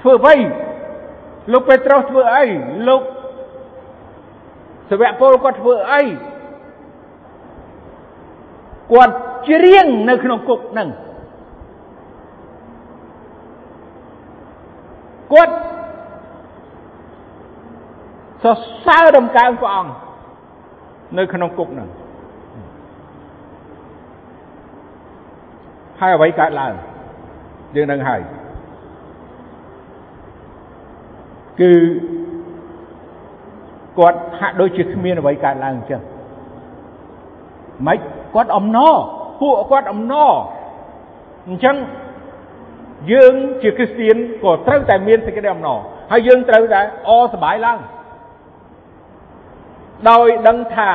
[0.03, 0.35] ធ្វើអ្វី
[1.53, 2.45] លោកពេត្រុសធ្វើអី
[2.89, 3.03] លោក
[4.91, 6.03] សាវកពលគាត់ធ្វើអី
[8.93, 9.15] គាត់
[9.49, 10.89] ច្រៀងនៅក្នុងគុកហ្នឹង
[15.33, 15.55] គាត់
[18.43, 18.57] សរ
[18.87, 19.93] សើរដំកើងព្រះអង្គ
[21.19, 21.89] នៅក្នុងគុកហ្នឹង
[26.01, 26.73] ហើយអ្វីកើតឡើង
[27.77, 28.21] យើងនឹងហើយ
[31.61, 31.71] គឺ
[33.99, 36.03] គាត់ហាក់ដូចជាគ្មានអ្វីកើតឡើងអញ្ចឹង
[37.87, 37.99] ម៉េច
[38.35, 38.95] គាត់អំណរ
[39.41, 40.31] ពួកគាត់អំណរ
[41.49, 41.77] អញ្ចឹង
[43.13, 45.79] យើងជាគ្រីស្ទៀនក៏ត្រូវតែមានសេចក្តីអំណរ
[46.11, 47.79] ហើយយើងត្រូវតែអសប្បាយឡើង
[50.11, 50.91] ដោយដឹងថា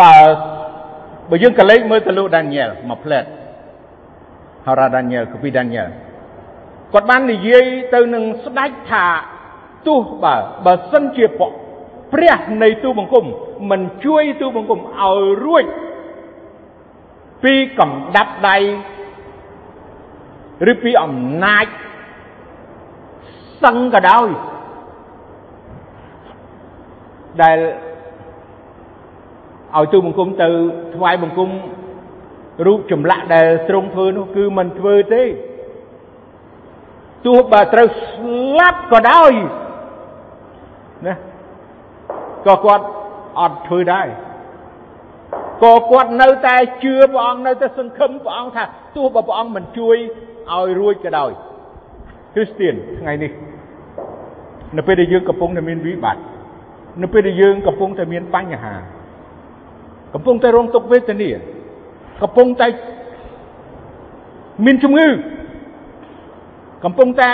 [0.00, 0.16] បើ
[1.30, 3.24] បើយើងក៏លេចមើលទៅលោកដានីយ៉ែលមួយផ្លែត
[4.66, 5.90] ហៅរ៉ាដានីយ៉ែលកូពីដានីយ៉ែល
[6.92, 7.64] គាត់បាននិយាយ
[7.94, 9.06] ទៅនឹងស្ដេចថា
[9.86, 11.26] ទោះបើបើសិនជា
[12.12, 13.24] ព្រះនៃទូបង្គំ
[13.70, 15.64] មិនជួយទូបង្គំឲ្យរួច
[17.44, 18.56] ពីកំដាប់ដៃ
[20.70, 21.14] ឬពីអំ
[21.44, 21.66] ណាច
[23.64, 24.28] សឹងក៏ដោយ
[27.42, 27.58] ដែល
[29.76, 30.48] ឲ្យទូបង្គំទៅ
[30.94, 31.50] ថ្វាយបង្គំ
[32.66, 35.22] រូបចម្លាក់ដែលទ្រង់ធ្វើនោះគឺមិនធ្វើទេ
[37.26, 39.32] ទោះបើត្រូវស្លាប់ក៏ដោយ
[41.06, 41.14] ណា
[42.46, 42.84] ក៏គាត់
[43.38, 44.08] អត់ធ្វើដែរ
[45.64, 48.64] ក៏គាត់នៅតែជឿព្រះអង្គនៅតែសង្ឃឹមព្រះអង្គថា
[48.96, 49.96] ទោះបើព្រះអង្គមិនជួយ
[50.52, 51.30] ឲ្យរួចក៏ដោយ
[52.34, 53.30] គ្រីស្ទៀនថ្ងៃនេះ
[54.76, 56.22] នៅពេលដែលយើងកំពុងតែមានវិបត្តិ
[57.02, 58.74] នៅពេលដែលយើងកំពុងតែមានបញ្ហា
[60.14, 61.30] កំពុងតែរងទុក្ខវេទនា
[62.22, 62.66] កំពុងតែ
[64.64, 65.08] មានជំងឺ
[66.84, 67.32] កំពុងតែ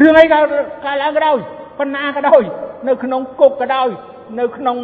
[0.00, 0.38] រឿងអីក៏
[0.84, 1.38] កើតឡើងក៏ដោយ
[1.78, 2.42] បណ្ណាក៏ដោយ
[2.88, 3.88] នៅក្នុងគុកក៏ដោយ
[4.40, 4.76] នៅក្នុង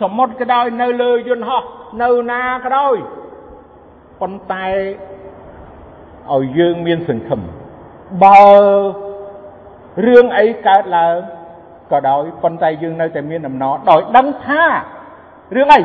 [0.00, 1.62] សមុទ្រក៏ដោយនៅលើយន្តហោះ
[2.02, 2.94] នៅណាក៏ដោយ
[4.20, 4.66] ប៉ុន្តែ
[6.32, 7.40] ឲ្យយើងមានសង្ឃឹម
[8.24, 8.42] បើ
[10.06, 11.16] រឿងអីកើតឡើង
[11.92, 14.62] ក៏ដោយប៉ុន្តែយើងនៅតែមានដំណរដោយដឹងថា
[15.56, 15.80] រឿងអី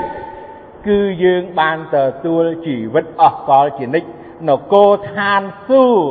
[0.87, 4.09] គឺយើងបានទទួលជីវិតអស់កលជានិច្ច
[4.49, 6.07] នគរឋានសួគ៌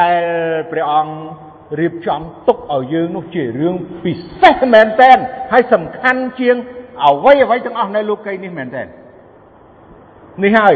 [0.00, 0.20] ដែល
[0.70, 1.14] ព្រះអង្គ
[1.80, 3.74] រៀបចំទុកឲ្យយើងនោះជារឿង
[4.04, 5.18] ពិសេសមែនទែន
[5.52, 6.56] ហើយសំខាន់ជាង
[7.04, 8.86] អ្វីអ្វីទាំងអស់នៅលោកីនេះមែនទែន
[10.44, 10.74] នេះហើយ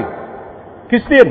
[0.91, 1.27] គ្រីស្ទៀន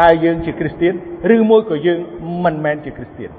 [0.00, 0.94] តើយើងជាគ្រីស្ទៀន
[1.34, 1.98] ឬមួយក៏យើង
[2.44, 3.30] មិនមែនជាគ្រីស្ទៀន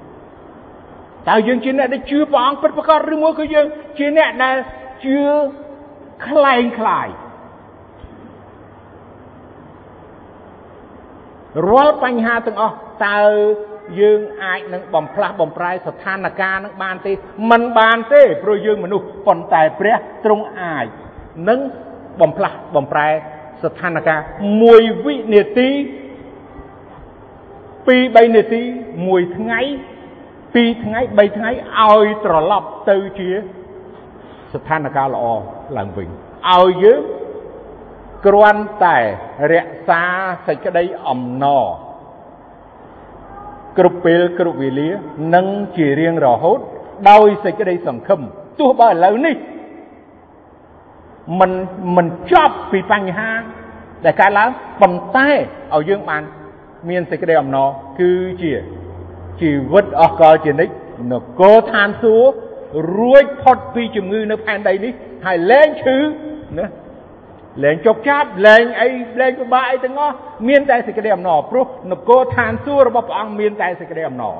[1.28, 3.66] តើយើងជាអ្នកដែលជឿព្រះអង្គពិតប្រាកដឬមួយក៏យើង
[3.98, 4.56] ជាអ្នកដែល
[5.03, 5.21] ជឿ
[6.27, 7.09] คล้ายคล้าย
[11.69, 12.75] រាល់បញ្ហាទាំងអស់
[13.07, 13.21] តើ
[13.99, 17.11] យើងអាចនឹងបំផ្លាស់បំប្រែស្ថានភាពនឹងបានទេ
[17.51, 19.95] มันបានទេព្រោះយើងមនុស្សប៉ុន្តែព្រះ
[20.25, 20.85] ទ្រង់អាច
[21.49, 21.59] នឹង
[22.21, 23.07] បំផ្លាស់បំប្រែ
[23.63, 24.19] ស្ថានភាព
[24.61, 25.69] មួយវិនាទី
[27.85, 28.61] 2 3នាទី
[28.99, 29.61] 1ថ្ងៃ
[30.55, 33.29] 2ថ្ងៃ3ថ្ងៃឲ្យត្រឡប់ទៅជា
[34.52, 35.24] ស្ថានភាពល្អ
[35.78, 37.00] ឡើងវិញឲ្យយើង
[38.26, 38.98] គ្រាន់តែ
[39.52, 40.02] រក្សា
[40.46, 41.66] សេចក្តីអំណរ
[43.78, 44.88] គ្រប់ពេលគ្រប់វេលា
[45.34, 45.46] និង
[45.76, 46.58] ជារៀងរហូត
[47.10, 48.20] ដោយសេចក្តីសង្ឃឹម
[48.60, 49.36] ទោះបើឥឡូវនេះ
[51.40, 51.52] មិន
[51.96, 53.30] មិនចប់ពីបញ្ហា
[54.04, 55.28] ដែលកើតឡើងប៉ុន្តែ
[55.74, 56.22] ឲ្យយើងបាន
[56.88, 57.68] មានសេចក្តីអំណរ
[58.00, 58.52] គឺជា
[59.40, 60.74] ជីវិតអស់កលជានិច្ច
[61.12, 62.49] នគរឋានសួគ៌
[62.98, 64.92] រួចផុតពីជំងឺនៅផែនដីនេះ
[65.26, 65.96] ហើយលែងឈឺ
[66.58, 66.66] ណា
[67.62, 68.88] លែងចុកចាប់លែងអី
[69.20, 70.14] លែងពិបាកអីទាំងអស់
[70.48, 74.36] មានតែសេចក្តីអំណរព្រោះនគរឋានសួគ៌របស់ព្រះអង្គមានតែសេចក្តីអំណរ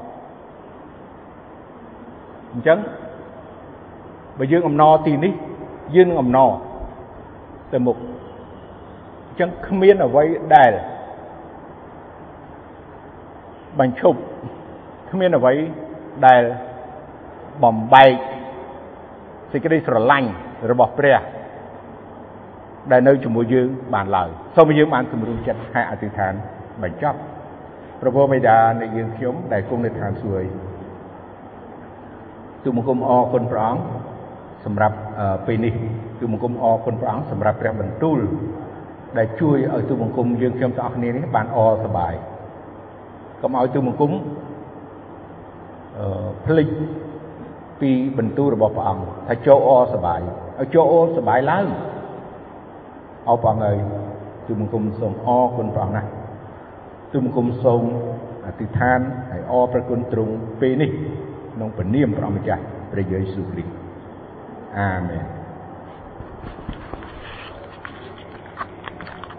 [2.53, 2.79] អញ្ចឹង
[4.39, 5.33] បើយើងអំណរទីនេះ
[5.95, 6.51] យើងនឹងអំណរ
[7.73, 7.97] ទៅមុខ
[9.29, 10.25] អញ្ចឹងគ្មានអ្វី
[10.57, 10.73] ដែល
[13.79, 14.19] បញ្ឈប់
[15.11, 15.53] គ្មានអ្វី
[16.27, 16.43] ដែល
[17.65, 18.13] បំបែក
[19.53, 20.29] សេចក្តីស្រឡាញ់
[20.71, 21.19] របស់ព្រះ
[22.91, 26.33] ដែលនៅជាមួយយើងបានឡើយសូមយើងបានសម្រុំចិត្តហើយអធិដ្ឋាន
[26.83, 27.19] បញ្ចប់
[28.01, 30.51] ព្រះពុទ្ធបិតានៃយើងខ្ញុំដែលគង់នៅឋានសួគ៌
[32.65, 33.83] ទូមង្គមអរគុណព្រះអង្គ
[34.65, 34.97] សម្រាប់
[35.47, 35.75] ពេលនេះ
[36.21, 38.19] ទូមង្គមអរគុណព្រះអង្គសម្រាប់ព្រះបន្ទូល
[39.19, 42.15] ដែលជួយឲ្យទូមង្គមយើងខ្ញុំទាំងអស់គ្នានេះបានអរសប្បាយ
[43.43, 44.13] កុំឲ្យទូមង្គម
[45.99, 46.69] អឺភ្លេច
[47.81, 50.21] ពីបន្ទូលរបស់ព្រះអង្គថាចូលអរសប្បាយ
[50.59, 51.67] ឲ្យចូលអរសប្បាយឡើង
[53.29, 53.77] អោព្រះអង្គហើយ
[54.47, 56.09] ទូលបង្គំសូមអរគុណព្រះអង្គណាស់
[57.13, 57.83] ទូលបង្គំសូម
[58.47, 59.01] អធិដ្ឋាន
[59.31, 60.91] ហើយអរព្រះគុណទ្រង់ពេលនេះ
[61.55, 62.63] ក្នុងព្រះនាមព្រះអង្គម្ចាស់
[62.93, 63.73] ព្រះយេស៊ូវគ្រីស្ទ
[64.79, 65.40] អាមែន